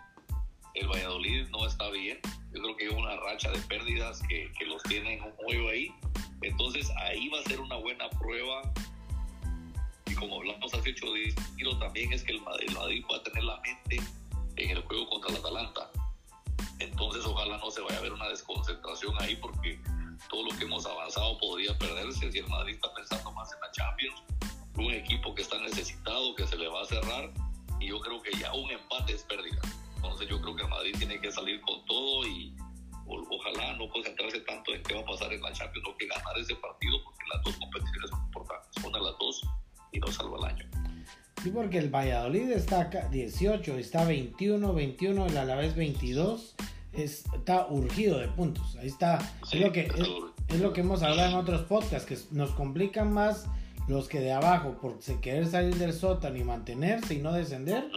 El 0.74 0.88
Valladolid 0.88 1.48
no 1.48 1.66
está 1.66 1.90
bien. 1.90 2.18
Yo 2.52 2.62
creo 2.62 2.76
que 2.76 2.84
hay 2.84 2.94
una 2.94 3.16
racha 3.16 3.50
de 3.50 3.58
pérdidas 3.60 4.20
que, 4.28 4.50
los 4.66 4.82
tienen 4.84 5.22
un 5.22 5.32
juego 5.32 5.68
ahí. 5.68 5.92
Entonces 6.42 6.90
ahí 7.02 7.28
va 7.28 7.40
a 7.40 7.42
ser 7.44 7.60
una 7.60 7.76
buena 7.76 8.08
prueba. 8.10 8.62
Y 10.06 10.14
como 10.14 10.36
hablamos 10.36 10.72
hace 10.74 10.90
ocho 10.90 11.12
días, 11.12 11.34
también 11.78 12.12
es 12.12 12.22
que 12.22 12.32
el 12.32 12.40
Madrid, 12.42 12.68
el 12.68 12.74
Madrid 12.74 13.04
va 13.10 13.16
a 13.16 13.22
tener 13.22 13.44
la 13.44 13.60
mente 13.60 14.00
en 14.56 14.70
el 14.70 14.82
juego 14.82 15.08
contra 15.08 15.30
el 15.30 15.36
Atalanta. 15.36 15.90
Entonces 16.78 17.24
ojalá 17.24 17.58
no 17.58 17.70
se 17.70 17.80
vaya 17.80 17.98
a 17.98 18.00
ver 18.00 18.12
una 18.12 18.28
desconcentración 18.28 19.14
ahí 19.20 19.36
porque 19.36 19.80
todo 20.28 20.44
lo 20.44 20.58
que 20.58 20.64
hemos 20.64 20.86
avanzado 20.86 21.38
podría 21.38 21.76
perderse 21.78 22.30
si 22.30 22.38
el 22.38 22.48
Madrid 22.48 22.74
está 22.74 22.92
pensando 22.94 23.32
más 23.32 23.52
en 23.52 23.60
la 23.60 23.70
Champions, 23.72 24.22
un 24.76 24.92
equipo 24.92 25.34
que 25.34 25.42
está 25.42 25.58
necesitado, 25.58 26.34
que 26.34 26.46
se 26.46 26.56
le 26.56 26.68
va 26.68 26.82
a 26.82 26.86
cerrar 26.86 27.30
y 27.80 27.88
yo 27.88 28.00
creo 28.00 28.22
que 28.22 28.32
ya 28.38 28.52
un 28.52 28.70
empate 28.70 29.14
es 29.14 29.22
pérdida. 29.24 29.60
Entonces 30.02 30.28
yo 30.28 30.40
creo 30.40 30.56
que 30.56 30.66
Madrid 30.66 30.94
tiene 30.98 31.20
que 31.20 31.30
salir 31.30 31.60
con 31.60 31.84
todo 31.84 32.26
y 32.26 32.54
ojalá 33.06 33.76
no 33.76 33.88
concentrarse 33.90 34.40
tanto 34.40 34.74
en 34.74 34.82
qué 34.82 34.94
va 34.94 35.00
a 35.00 35.04
pasar 35.04 35.32
en 35.32 35.42
la 35.42 35.52
Champions, 35.52 35.86
no 35.86 35.96
que 35.96 36.06
ganar 36.06 36.38
ese 36.38 36.54
partido 36.56 36.96
porque 37.04 37.24
las 37.34 37.42
dos 37.44 37.56
competiciones 37.56 38.10
son 38.10 38.24
importantes, 38.24 38.84
una 38.84 38.98
las 39.00 39.18
dos 39.18 39.42
y 39.92 39.98
no 39.98 40.06
salva 40.06 40.38
el 40.38 40.44
año. 40.44 40.70
Sí, 41.42 41.50
porque 41.50 41.78
el 41.78 41.90
Valladolid 41.90 42.50
está 42.50 42.88
18, 42.88 43.76
está 43.76 44.04
21, 44.04 44.72
21, 44.72 45.26
el 45.26 45.36
Alavés 45.36 45.74
22. 45.74 46.54
está 46.92 47.66
urgido 47.66 48.18
de 48.18 48.28
puntos. 48.28 48.76
Ahí 48.76 48.88
está. 48.88 49.18
es, 49.52 49.60
lo 49.60 49.72
que, 49.72 49.90
es 50.48 50.60
lo 50.60 50.72
que 50.72 50.80
hemos 50.80 51.02
hablado 51.02 51.30
en 51.30 51.36
otros 51.36 51.62
podcasts, 51.62 52.06
que 52.06 52.18
nos 52.34 52.50
complican 52.52 53.12
más 53.12 53.46
los 53.88 54.08
que 54.08 54.20
de 54.20 54.32
abajo 54.32 54.78
por 54.80 54.98
querer 55.20 55.46
salir 55.46 55.74
del 55.76 55.92
sótano 55.92 56.36
y 56.36 56.44
mantenerse 56.44 57.14
y 57.14 57.18
no 57.18 57.32
descender, 57.32 57.90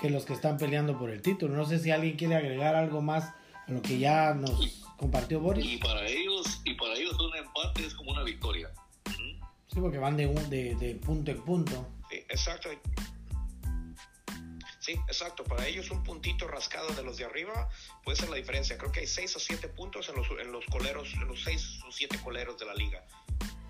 que 0.00 0.10
los 0.10 0.24
que 0.24 0.32
están 0.32 0.56
peleando 0.56 0.98
por 0.98 1.10
el 1.10 1.22
título. 1.22 1.54
No 1.54 1.66
sé 1.66 1.78
si 1.78 1.90
alguien 1.90 2.16
quiere 2.16 2.36
agregar 2.36 2.74
algo 2.74 3.02
más 3.02 3.24
a 3.66 3.72
lo 3.72 3.82
que 3.82 3.98
ya 3.98 4.34
nos 4.34 4.84
compartió 4.96 5.40
Boris. 5.40 5.64
Y 5.64 5.76
para 5.78 6.06
ellos, 6.06 6.60
y 6.64 6.74
para 6.74 6.94
ellos 6.94 7.18
un 7.20 7.36
empate 7.36 7.86
es 7.86 7.94
como 7.94 8.12
una 8.12 8.22
victoria. 8.22 8.70
Sí, 9.72 9.80
porque 9.80 9.98
van 9.98 10.16
de, 10.16 10.26
de, 10.26 10.74
de 10.74 10.94
punto 10.96 11.30
en 11.30 11.42
punto. 11.42 11.88
Sí, 12.10 12.16
exacto. 12.28 12.68
Sí, 14.80 14.92
exacto. 15.06 15.44
Para 15.44 15.66
ellos 15.66 15.90
un 15.90 16.02
puntito 16.02 16.48
rascado 16.48 16.88
de 16.94 17.04
los 17.04 17.18
de 17.18 17.24
arriba 17.24 17.68
puede 18.02 18.16
ser 18.16 18.30
la 18.30 18.36
diferencia. 18.36 18.76
Creo 18.78 18.90
que 18.90 19.00
hay 19.00 19.06
6 19.06 19.36
o 19.36 19.38
7 19.38 19.68
puntos 19.68 20.08
en 20.08 20.16
los, 20.16 20.26
en 20.40 20.50
los 20.50 20.64
coleros, 20.66 21.12
en 21.14 21.28
los 21.28 21.44
6 21.44 21.80
o 21.86 21.92
7 21.92 22.18
coleros 22.24 22.58
de 22.58 22.66
la 22.66 22.74
liga. 22.74 23.04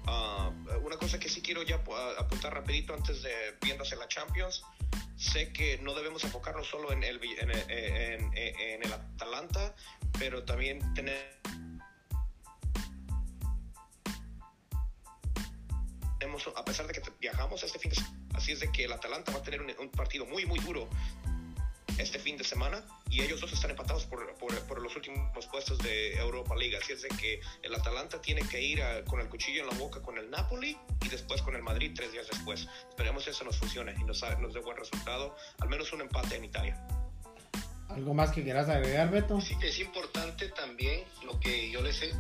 Uh, 0.06 0.78
una 0.84 0.96
cosa 0.96 1.18
que 1.18 1.28
sí 1.28 1.40
quiero 1.42 1.62
ya 1.62 1.80
apuntar 2.18 2.54
rapidito 2.54 2.94
antes 2.94 3.22
de 3.22 3.32
viéndose 3.62 3.96
la 3.96 4.08
Champions. 4.08 4.62
Sé 5.16 5.52
que 5.52 5.78
no 5.78 5.94
debemos 5.94 6.24
enfocarnos 6.24 6.66
solo 6.66 6.92
en 6.92 7.04
el, 7.04 7.20
en, 7.22 7.50
en, 7.50 8.32
en 8.34 8.82
el 8.82 8.92
Atalanta, 8.92 9.74
pero 10.18 10.44
también 10.44 10.94
tener 10.94 11.40
a 16.56 16.64
pesar 16.64 16.86
de 16.86 16.92
que 16.92 17.02
viajamos 17.20 17.62
este 17.62 17.78
fin 17.78 17.90
de 17.90 17.96
así 18.34 18.52
es 18.52 18.60
de 18.60 18.70
que 18.70 18.84
el 18.84 18.92
Atalanta 18.92 19.32
va 19.32 19.38
a 19.38 19.42
tener 19.42 19.60
un, 19.60 19.90
partido 19.90 20.26
muy, 20.26 20.46
muy 20.46 20.58
duro 20.60 20.88
este 22.00 22.18
fin 22.18 22.36
de 22.36 22.44
semana 22.44 22.82
y 23.08 23.22
ellos 23.22 23.40
dos 23.40 23.52
están 23.52 23.70
empatados 23.70 24.06
por, 24.06 24.34
por, 24.34 24.82
los 24.82 24.96
últimos 24.96 25.46
puestos 25.46 25.78
de 25.78 26.16
Europa 26.16 26.56
League. 26.56 26.76
Así 26.76 26.92
es 26.92 27.02
de 27.02 27.08
que 27.08 27.40
el 27.62 27.74
Atalanta 27.74 28.20
tiene 28.20 28.42
que 28.48 28.60
ir 28.60 28.80
con 29.06 29.20
el 29.20 29.28
cuchillo 29.28 29.62
en 29.62 29.68
la 29.68 29.74
boca 29.74 30.00
con 30.00 30.18
el 30.18 30.30
Napoli 30.30 30.76
y 31.04 31.08
después 31.08 31.42
con 31.42 31.54
el 31.54 31.62
Madrid 31.62 31.92
tres 31.94 32.12
días 32.12 32.26
después. 32.28 32.66
Esperemos 32.88 33.24
que 33.24 33.30
eso 33.30 33.44
nos 33.44 33.56
funcione 33.56 33.94
y 34.00 34.04
nos, 34.04 34.22
nos 34.40 34.54
dé 34.54 34.60
buen 34.60 34.76
resultado, 34.76 35.36
al 35.60 35.68
menos 35.68 35.92
un 35.92 36.00
empate 36.00 36.36
en 36.36 36.44
Italia. 36.44 36.86
¿Algo 37.88 38.14
más 38.14 38.30
que 38.30 38.44
quieras 38.44 38.68
agregar, 38.68 39.10
Beto? 39.10 39.40
Sí, 39.40 39.56
es 39.62 39.80
importante 39.80 40.48
también 40.48 41.04
lo 41.24 41.40
que 41.40 41.70
yo 41.70 41.82
les 41.82 42.00
he 42.02 42.14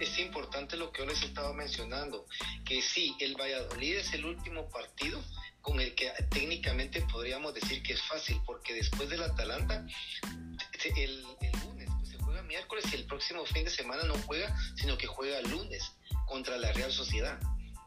es 0.00 0.18
importante 0.18 0.76
lo 0.76 0.92
que 0.92 1.02
yo 1.02 1.06
les 1.06 1.22
estaba 1.22 1.52
mencionando, 1.52 2.26
que 2.64 2.82
sí, 2.82 3.14
el 3.20 3.34
Valladolid 3.34 3.96
es 3.96 4.12
el 4.14 4.24
último 4.24 4.68
partido 4.68 5.22
con 5.60 5.80
el 5.80 5.94
que 5.94 6.12
técnicamente 6.30 7.00
podríamos 7.02 7.54
decir 7.54 7.82
que 7.82 7.94
es 7.94 8.02
fácil, 8.02 8.38
porque 8.44 8.74
después 8.74 9.08
del 9.08 9.22
Atalanta, 9.22 9.86
el, 10.96 11.22
lunes, 11.22 11.88
pues 11.98 12.08
se 12.10 12.18
juega 12.18 12.42
miércoles 12.42 12.84
y 12.92 12.96
el 12.96 13.06
próximo 13.06 13.46
fin 13.46 13.64
de 13.64 13.70
semana 13.70 14.04
no 14.04 14.14
juega, 14.26 14.54
sino 14.76 14.98
que 14.98 15.06
juega 15.06 15.40
lunes 15.42 15.92
contra 16.26 16.58
la 16.58 16.72
Real 16.72 16.92
Sociedad. 16.92 17.40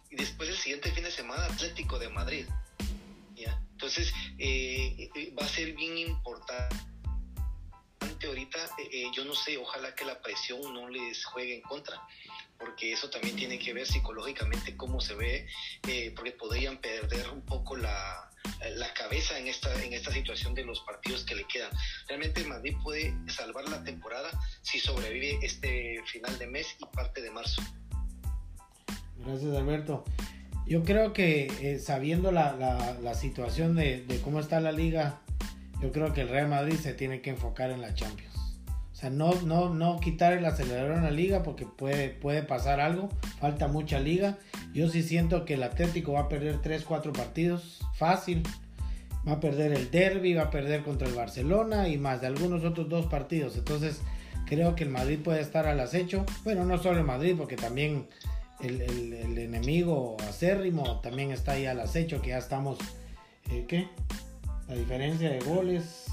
Y 0.09 0.15
después 0.15 0.49
el 0.49 0.57
siguiente 0.57 0.91
fin 0.91 1.03
de 1.03 1.11
semana 1.11 1.45
Atlético 1.45 1.99
de 1.99 2.09
Madrid. 2.09 2.45
Entonces, 3.77 4.11
eh, 4.39 5.11
eh, 5.13 5.33
va 5.39 5.45
a 5.45 5.47
ser 5.47 5.73
bien 5.73 5.99
importante 5.99 6.75
ahorita, 8.25 8.57
eh, 8.79 8.89
eh, 8.91 9.11
yo 9.13 9.23
no 9.25 9.35
sé, 9.35 9.57
ojalá 9.57 9.93
que 9.93 10.03
la 10.05 10.19
presión 10.19 10.59
no 10.73 10.89
les 10.89 11.23
juegue 11.25 11.55
en 11.55 11.61
contra, 11.61 12.01
porque 12.57 12.93
eso 12.93 13.09
también 13.11 13.35
tiene 13.35 13.59
que 13.59 13.73
ver 13.73 13.85
psicológicamente 13.85 14.75
cómo 14.75 14.99
se 14.99 15.13
ve, 15.13 15.47
eh, 15.87 16.11
porque 16.15 16.31
podrían 16.31 16.77
perder 16.77 17.29
un 17.29 17.41
poco 17.41 17.75
la, 17.75 18.31
la 18.75 18.91
cabeza 18.93 19.37
en 19.37 19.47
esta, 19.47 19.71
en 19.83 19.93
esta 19.93 20.11
situación 20.11 20.55
de 20.55 20.65
los 20.65 20.81
partidos 20.81 21.23
que 21.23 21.35
le 21.35 21.45
quedan. 21.45 21.69
Realmente 22.07 22.43
Madrid 22.45 22.75
puede 22.83 23.13
salvar 23.27 23.69
la 23.69 23.83
temporada 23.83 24.31
si 24.63 24.79
sobrevive 24.79 25.37
este 25.43 26.01
final 26.05 26.39
de 26.39 26.47
mes 26.47 26.75
y 26.79 26.85
parte 26.85 27.21
de 27.21 27.29
marzo. 27.29 27.61
Gracias 29.17 29.55
Alberto. 29.55 30.03
Yo 30.65 30.83
creo 30.83 31.13
que 31.13 31.79
sabiendo 31.81 32.31
la, 32.31 32.53
la, 32.53 32.97
la 33.01 33.13
situación 33.13 33.75
de, 33.75 34.01
de, 34.01 34.19
cómo 34.19 34.39
está 34.39 34.59
la 34.59 34.73
liga 34.73 35.21
yo 35.81 35.91
creo 35.91 36.13
que 36.13 36.21
el 36.21 36.29
Real 36.29 36.47
Madrid 36.47 36.75
se 36.75 36.93
tiene 36.93 37.21
que 37.21 37.29
enfocar 37.29 37.71
en 37.71 37.81
la 37.81 37.93
Champions. 37.93 38.35
O 38.97 38.99
sea, 38.99 39.11
no, 39.11 39.31
no, 39.43 39.71
no 39.71 39.99
quitar 39.99 40.33
el 40.33 40.43
acelerador 40.43 40.97
en 40.97 41.03
la 41.03 41.11
liga 41.11 41.43
porque 41.43 41.67
puede, 41.67 42.09
puede 42.09 42.41
pasar 42.41 42.79
algo. 42.79 43.09
Falta 43.39 43.67
mucha 43.67 43.99
liga. 43.99 44.39
Yo 44.73 44.89
sí 44.89 45.03
siento 45.03 45.45
que 45.45 45.53
el 45.53 45.61
Atlético 45.61 46.13
va 46.13 46.21
a 46.21 46.29
perder 46.29 46.63
3, 46.63 46.83
4 46.83 47.13
partidos. 47.13 47.79
Fácil. 47.93 48.41
Va 49.27 49.33
a 49.33 49.39
perder 49.39 49.73
el 49.73 49.91
derby, 49.91 50.33
va 50.33 50.43
a 50.43 50.49
perder 50.49 50.81
contra 50.81 51.07
el 51.07 51.13
Barcelona 51.13 51.89
y 51.89 51.97
más 51.97 52.21
de 52.21 52.27
algunos 52.27 52.63
otros 52.63 52.89
dos 52.89 53.05
partidos. 53.05 53.55
Entonces 53.55 54.01
creo 54.47 54.73
que 54.73 54.85
el 54.85 54.89
Madrid 54.89 55.19
puede 55.23 55.41
estar 55.41 55.67
al 55.67 55.79
acecho. 55.79 56.25
Bueno, 56.43 56.65
no 56.65 56.79
solo 56.79 56.97
el 56.97 57.05
Madrid, 57.05 57.35
porque 57.37 57.55
también 57.55 58.07
el, 58.61 58.81
el, 58.81 59.37
enemigo 59.37 60.17
acérrimo 60.27 61.01
también 61.01 61.29
está 61.29 61.51
ahí 61.51 61.67
al 61.67 61.79
acecho, 61.79 62.19
que 62.19 62.29
ya 62.29 62.39
estamos... 62.39 62.79
Eh, 63.51 63.65
¿Qué? 63.67 63.87
La 64.67 64.75
diferencia 64.75 65.29
de 65.29 65.39
goles 65.39 66.05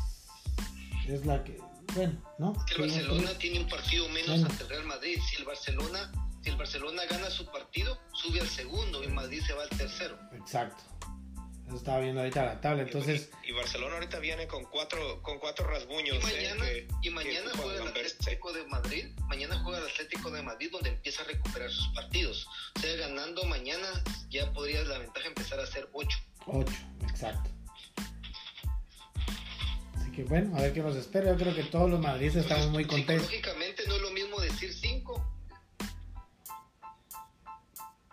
es 1.08 1.26
la 1.26 1.42
que, 1.42 1.58
bueno, 1.94 2.22
¿no? 2.38 2.54
El 2.72 2.82
Barcelona 2.82 3.36
tiene 3.38 3.60
un 3.60 3.68
partido 3.68 4.08
menos 4.10 4.44
ante 4.44 4.62
el 4.62 4.68
Real 4.68 4.84
Madrid. 4.84 5.18
Si 5.28 5.36
el 5.36 5.44
Barcelona, 5.44 6.12
si 6.42 6.50
el 6.50 6.56
Barcelona 6.56 7.02
gana 7.10 7.30
su 7.30 7.46
partido, 7.46 7.98
sube 8.12 8.40
al 8.40 8.48
segundo 8.48 9.02
y 9.02 9.08
Madrid 9.08 9.42
se 9.44 9.54
va 9.54 9.64
al 9.64 9.70
tercero. 9.70 10.16
Exacto. 10.32 10.84
Eso 11.66 11.76
estaba 11.76 11.98
viendo 11.98 12.20
ahorita 12.20 12.44
la 12.44 12.60
tabla, 12.60 12.82
entonces... 12.82 13.30
Y, 13.42 13.52
Barcelona 13.52 13.94
ahorita 13.94 14.18
viene 14.18 14.46
con 14.46 14.64
cuatro, 14.64 15.22
con 15.22 15.38
cuatro 15.38 15.66
rasguños. 15.66 16.16
Y 16.16 16.18
¿eh? 16.18 16.54
mañana, 16.54 16.64
y 17.02 17.10
mañana 17.10 17.50
juega 17.56 17.82
el 17.82 17.88
Atlético 17.88 18.52
de 18.52 18.66
Madrid, 18.66 19.06
mañana 19.28 19.58
juega 19.64 19.78
el 19.78 19.86
Atlético 19.86 20.30
de 20.30 20.42
Madrid 20.42 20.68
donde 20.70 20.90
empieza 20.90 21.22
a 21.22 21.26
recuperar 21.26 21.70
sus 21.70 21.88
partidos. 21.88 22.46
O 22.76 22.80
sea, 22.80 22.94
ganando 22.96 23.44
mañana 23.46 23.88
ya 24.28 24.52
podría 24.52 24.84
la 24.84 24.98
ventaja 24.98 25.26
empezar 25.26 25.58
a 25.58 25.66
ser 25.66 25.88
ocho. 25.92 26.18
Ocho, 26.46 26.76
exacto 27.08 27.53
que 30.14 30.24
bueno, 30.24 30.56
a 30.56 30.62
ver 30.62 30.72
qué 30.72 30.80
nos 30.80 30.96
espera. 30.96 31.32
Yo 31.32 31.36
creo 31.36 31.54
que 31.54 31.64
todos 31.64 31.90
los 31.90 32.00
madridistas 32.00 32.42
estamos 32.42 32.70
muy 32.70 32.84
contentos. 32.84 33.26
Lógicamente 33.26 33.82
no 33.86 33.96
es 33.96 34.02
lo 34.02 34.10
mismo 34.10 34.40
decir 34.40 34.72
5. 34.72 35.30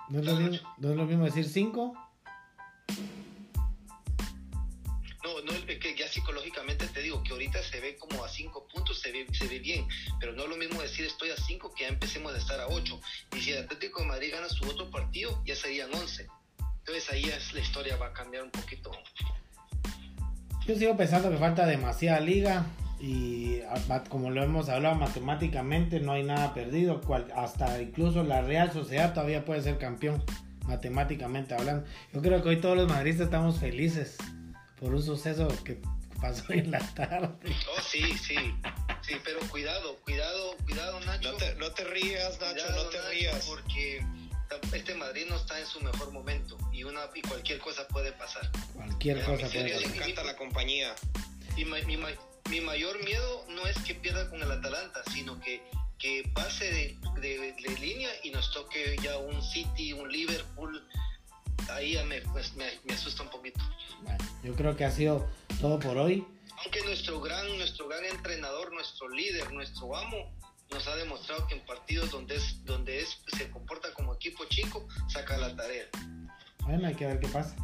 ¿No 0.10 0.20
es, 0.20 0.26
lo 0.26 0.36
mismo, 0.36 0.76
¿No 0.78 0.90
es 0.90 0.98
lo 0.98 1.06
mismo 1.06 1.26
decir 1.26 1.48
5? 1.48 1.94
No, 5.24 5.42
no, 5.42 5.52
es 5.54 5.80
que 5.80 5.96
ya 5.96 6.08
psicológicamente 6.10 6.88
te 6.88 7.02
digo 7.02 7.24
que 7.24 7.32
ahorita 7.32 7.62
se 7.64 7.80
ve 7.80 7.96
como 7.96 8.24
a 8.24 8.28
5 8.28 8.68
puntos, 8.68 9.00
se 9.00 9.12
ve, 9.12 9.26
se 9.32 9.48
ve 9.48 9.60
bien, 9.60 9.88
pero 10.20 10.34
no 10.34 10.44
es 10.44 10.50
lo 10.50 10.58
mismo 10.58 10.82
decir 10.82 11.06
estoy 11.06 11.30
a 11.30 11.38
5 11.38 11.74
que 11.74 11.84
ya 11.84 11.90
empecemos 11.90 12.34
a 12.34 12.38
estar 12.38 12.60
a 12.60 12.68
8. 12.68 13.00
Y 13.38 13.42
si 13.42 13.52
el 13.52 13.64
Atlético 13.64 14.02
de 14.02 14.08
Madrid 14.08 14.32
gana 14.34 14.50
su 14.50 14.66
otro 14.66 14.90
partido, 14.90 15.42
ya 15.46 15.56
serían 15.56 15.94
11. 15.94 16.28
Entonces 16.80 17.10
ahí 17.12 17.24
es, 17.26 17.54
la 17.54 17.62
historia 17.62 17.96
va 17.96 18.08
a 18.08 18.14
cambiar 18.14 18.44
un 18.44 18.52
poquito. 18.52 18.92
Yo 20.68 20.76
sigo 20.76 20.96
pensando 20.96 21.30
que 21.30 21.38
falta 21.38 21.66
demasiada 21.66 22.20
liga 22.20 22.66
y 23.00 23.62
como 24.10 24.30
lo 24.30 24.44
hemos 24.44 24.70
hablado 24.70 24.96
matemáticamente 24.96 26.00
no 26.00 26.14
hay 26.14 26.24
nada 26.24 26.54
perdido, 26.54 27.02
hasta 27.36 27.82
incluso 27.82 28.24
la 28.24 28.42
Real 28.42 28.72
Sociedad 28.72 29.14
todavía 29.14 29.44
puede 29.44 29.62
ser 29.62 29.80
campeón 29.80 30.24
matemáticamente 30.68 31.56
hablando. 31.56 31.86
Yo 32.14 32.22
creo 32.22 32.44
que 32.44 32.50
hoy 32.50 32.58
todos 32.58 32.78
los 32.78 32.88
madridistas 32.88 33.26
estamos 33.26 33.60
felices 33.60 34.18
por 34.80 34.94
un 34.94 35.02
suceso 35.02 35.48
que 35.64 35.82
pasó 36.22 36.54
en 36.54 36.70
la 36.70 36.80
tarde. 36.80 37.30
Oh, 37.76 37.82
sí, 37.82 38.16
sí. 38.18 38.36
Sí, 39.02 39.16
pero 39.24 39.40
cuidado, 39.50 39.96
cuidado, 40.04 40.56
cuidado, 40.64 41.00
Nacho. 41.02 41.32
No 41.58 41.72
te, 41.72 41.84
rías, 41.86 42.40
Nacho, 42.40 42.70
no 42.72 42.84
te 42.90 43.02
rías. 43.10 43.48
Porque 43.48 44.06
este 44.74 44.96
Madrid 44.96 45.26
no 45.30 45.36
está 45.36 45.60
en 45.60 45.66
su 45.66 45.80
mejor 45.82 46.12
momento 46.12 46.58
y 46.72 46.84
una 46.84 47.02
y 47.14 47.22
cualquier 47.22 47.60
cosa 47.60 47.88
puede 47.88 48.12
pasar. 48.14 48.50
Cualquier 48.74 49.24
cosa 49.24 49.48
puede 49.48 49.74
pasar. 49.74 49.90
Me 49.90 49.96
encanta 49.96 50.24
la 50.24 50.36
compañía. 50.36 50.96
Y 51.58 51.66
mi, 51.66 51.98
mi, 52.50 52.62
mayor 52.62 53.04
miedo 53.04 53.46
no 53.50 53.66
es 53.68 53.78
que 53.80 53.96
pierda 53.96 54.30
con 54.30 54.42
el 54.42 54.52
Atalanta, 54.52 55.02
sino 55.12 55.40
que, 55.42 55.62
que 55.98 56.30
pase 56.34 56.98
de, 57.20 57.20
de, 57.22 57.78
línea 57.80 58.10
y 58.24 58.32
nos 58.32 58.52
toque 58.52 58.98
ya 59.02 59.18
un 59.18 59.42
City, 59.42 59.94
un 59.94 60.12
Liverpool. 60.12 60.82
Ahí 61.70 61.94
ya 61.94 62.04
me, 62.06 62.22
pues, 62.22 62.54
me, 62.56 62.66
me 62.86 62.94
asusta 62.94 63.24
un 63.24 63.30
poquito. 63.30 63.60
Bueno, 64.02 64.18
yo 64.44 64.56
creo 64.56 64.76
que 64.76 64.86
ha 64.86 64.92
sido 64.92 65.30
todo 65.60 65.80
por 65.80 65.98
hoy. 65.98 66.26
Aunque 66.64 66.82
nuestro 66.84 67.20
gran, 67.22 67.58
nuestro 67.58 67.88
gran 67.88 68.06
entrenador, 68.06 68.72
nuestro 68.74 69.10
líder, 69.10 69.52
nuestro 69.52 69.96
amo, 69.96 70.32
nos 70.72 70.88
ha 70.88 70.96
demostrado 70.96 71.48
que 71.48 71.56
en 71.56 71.66
partidos 71.66 72.12
donde 72.12 72.36
es 72.36 72.64
donde 72.66 73.00
es 73.00 73.22
se 73.38 73.50
comporta 73.50 73.90
como 73.94 74.16
equipo 74.16 74.46
chico 74.46 74.88
saca 75.08 75.38
la 75.38 75.56
tarea. 75.56 75.86
Bueno 76.64 76.88
hay 76.88 76.96
que 76.96 77.06
ver 77.06 77.20
qué 77.20 77.28
pasa. 77.28 77.56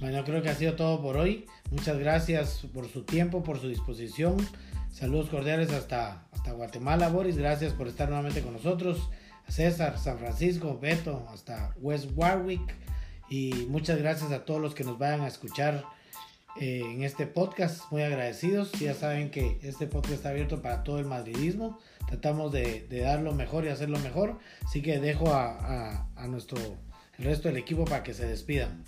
Bueno 0.00 0.24
creo 0.24 0.42
que 0.42 0.48
ha 0.48 0.54
sido 0.54 0.74
todo 0.74 1.02
por 1.02 1.16
hoy. 1.16 1.46
Muchas 1.70 1.98
gracias 1.98 2.66
por 2.72 2.88
su 2.88 3.02
tiempo 3.04 3.42
por 3.42 3.60
su 3.60 3.68
disposición. 3.68 4.36
Saludos 4.90 5.28
cordiales 5.28 5.72
hasta 5.72 6.26
hasta 6.32 6.52
Guatemala 6.52 7.08
Boris. 7.08 7.36
Gracias 7.36 7.72
por 7.72 7.88
estar 7.88 8.08
nuevamente 8.08 8.42
con 8.42 8.54
nosotros. 8.54 9.10
César 9.48 9.98
San 9.98 10.18
Francisco 10.18 10.78
Beto 10.78 11.28
hasta 11.32 11.74
West 11.80 12.10
Warwick. 12.14 12.74
Y 13.28 13.66
muchas 13.68 13.98
gracias 13.98 14.32
a 14.32 14.44
todos 14.44 14.60
los 14.60 14.74
que 14.74 14.84
nos 14.84 14.98
vayan 14.98 15.22
a 15.22 15.28
escuchar 15.28 15.84
eh, 16.60 16.82
en 16.84 17.02
este 17.02 17.26
podcast. 17.26 17.90
Muy 17.90 18.02
agradecidos. 18.02 18.72
Ya 18.72 18.94
saben 18.94 19.30
que 19.30 19.58
este 19.62 19.86
podcast 19.86 20.14
está 20.14 20.28
abierto 20.30 20.62
para 20.62 20.84
todo 20.84 20.98
el 20.98 21.06
madridismo. 21.06 21.80
Tratamos 22.14 22.52
de, 22.52 22.86
dar 22.88 23.22
lo 23.22 23.32
mejor 23.32 23.64
y 23.64 23.70
hacerlo 23.70 23.98
mejor. 23.98 24.38
Así 24.64 24.82
que 24.82 25.00
dejo 25.00 25.34
a, 25.34 26.06
nuestro 26.28 26.58
el 27.18 27.24
resto 27.24 27.48
del 27.48 27.56
equipo 27.56 27.84
para 27.84 28.04
que 28.04 28.14
se 28.14 28.24
despidan. 28.24 28.84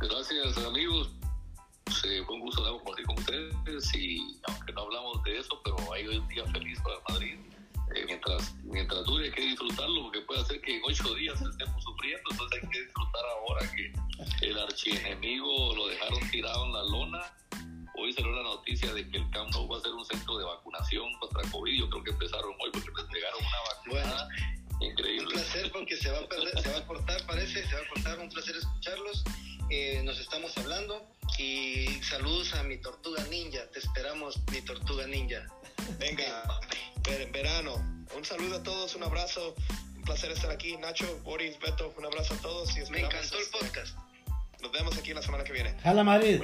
Gracias 0.00 0.58
amigos. 0.66 1.12
fue 1.86 2.34
un 2.34 2.40
gusto 2.40 2.64
compartir 2.78 3.06
con 3.06 3.18
ustedes 3.18 3.94
y 3.94 4.36
aunque 4.48 4.72
no 4.72 4.80
hablamos 4.80 5.22
de 5.22 5.38
eso, 5.38 5.60
pero 5.62 5.76
hay 5.92 6.08
un 6.08 6.26
día 6.26 6.44
feliz 6.46 6.80
para 6.82 6.96
Madrid 7.08 7.38
eh, 7.94 8.04
mientras, 8.06 8.54
mientras 8.64 9.04
dure 9.04 9.26
hay 9.26 9.30
que 9.30 9.42
disfrutarlo 9.42 10.02
porque 10.02 10.22
puede 10.22 10.44
ser 10.44 10.60
que 10.62 10.76
en 10.76 10.82
ocho 10.84 11.14
días 11.14 11.40
estemos 11.40 11.84
sufriendo, 11.84 12.22
entonces 12.32 12.62
hay 12.62 12.68
que 12.68 12.80
disfrutar 12.80 13.22
ahora 13.36 13.70
que 13.76 14.46
el 14.48 14.58
archienemigo 14.58 15.76
lo 15.76 15.86
dejaron 15.86 16.30
tirado 16.32 16.66
en 16.66 16.72
la 16.72 16.82
lona. 16.82 17.20
Hoy 17.94 18.12
salió 18.12 18.32
la 18.32 18.42
noticia 18.42 18.92
de 18.94 19.08
que 19.08 19.21
va 19.68 19.78
a 19.78 19.80
ser 19.80 19.92
un 19.92 20.04
centro 20.04 20.38
de 20.38 20.44
vacunación 20.44 21.12
contra 21.18 21.42
COVID. 21.50 21.78
Yo 21.78 21.90
creo 21.90 22.04
que 22.04 22.10
empezaron 22.10 22.50
hoy 22.60 22.70
porque 22.72 22.90
les 22.90 23.04
entregaron 23.04 23.40
una 23.40 24.00
vacuna. 24.02 24.28
increíble. 24.80 25.26
Un 25.26 25.32
placer 25.32 25.72
porque 25.72 25.96
se 25.96 26.10
va 26.10 26.18
a 26.18 26.26
perder, 26.26 26.60
se 26.60 26.72
va 26.72 26.78
a 26.78 26.86
cortar, 26.86 27.26
parece, 27.26 27.66
se 27.66 27.74
va 27.74 27.80
a 27.80 27.88
cortar. 27.88 28.18
Un 28.18 28.28
placer 28.28 28.56
escucharlos. 28.56 29.24
Eh, 29.70 30.02
nos 30.04 30.18
estamos 30.18 30.56
hablando 30.58 31.06
y 31.38 31.86
saludos 32.02 32.54
a 32.54 32.62
mi 32.62 32.78
tortuga 32.78 33.24
ninja. 33.30 33.66
Te 33.70 33.78
esperamos, 33.78 34.38
mi 34.50 34.60
tortuga 34.62 35.06
ninja. 35.06 35.46
Venga 35.98 36.44
verano. 37.32 37.74
Un 38.16 38.24
saludo 38.24 38.56
a 38.56 38.62
todos, 38.62 38.94
un 38.94 39.02
abrazo. 39.02 39.54
Un 39.96 40.02
placer 40.02 40.30
estar 40.32 40.50
aquí. 40.50 40.76
Nacho, 40.76 41.06
Boris, 41.24 41.58
Beto, 41.60 41.92
un 41.96 42.04
abrazo 42.04 42.34
a 42.34 42.36
todos. 42.38 42.76
Y 42.76 42.90
Me 42.90 43.00
encantó 43.00 43.36
el 43.36 43.42
este, 43.42 43.58
podcast. 43.58 43.96
Nos 44.60 44.72
vemos 44.72 44.96
aquí 44.96 45.12
la 45.12 45.22
semana 45.22 45.44
que 45.44 45.52
viene. 45.52 45.76
Hala 45.82 46.04
Madrid. 46.04 46.40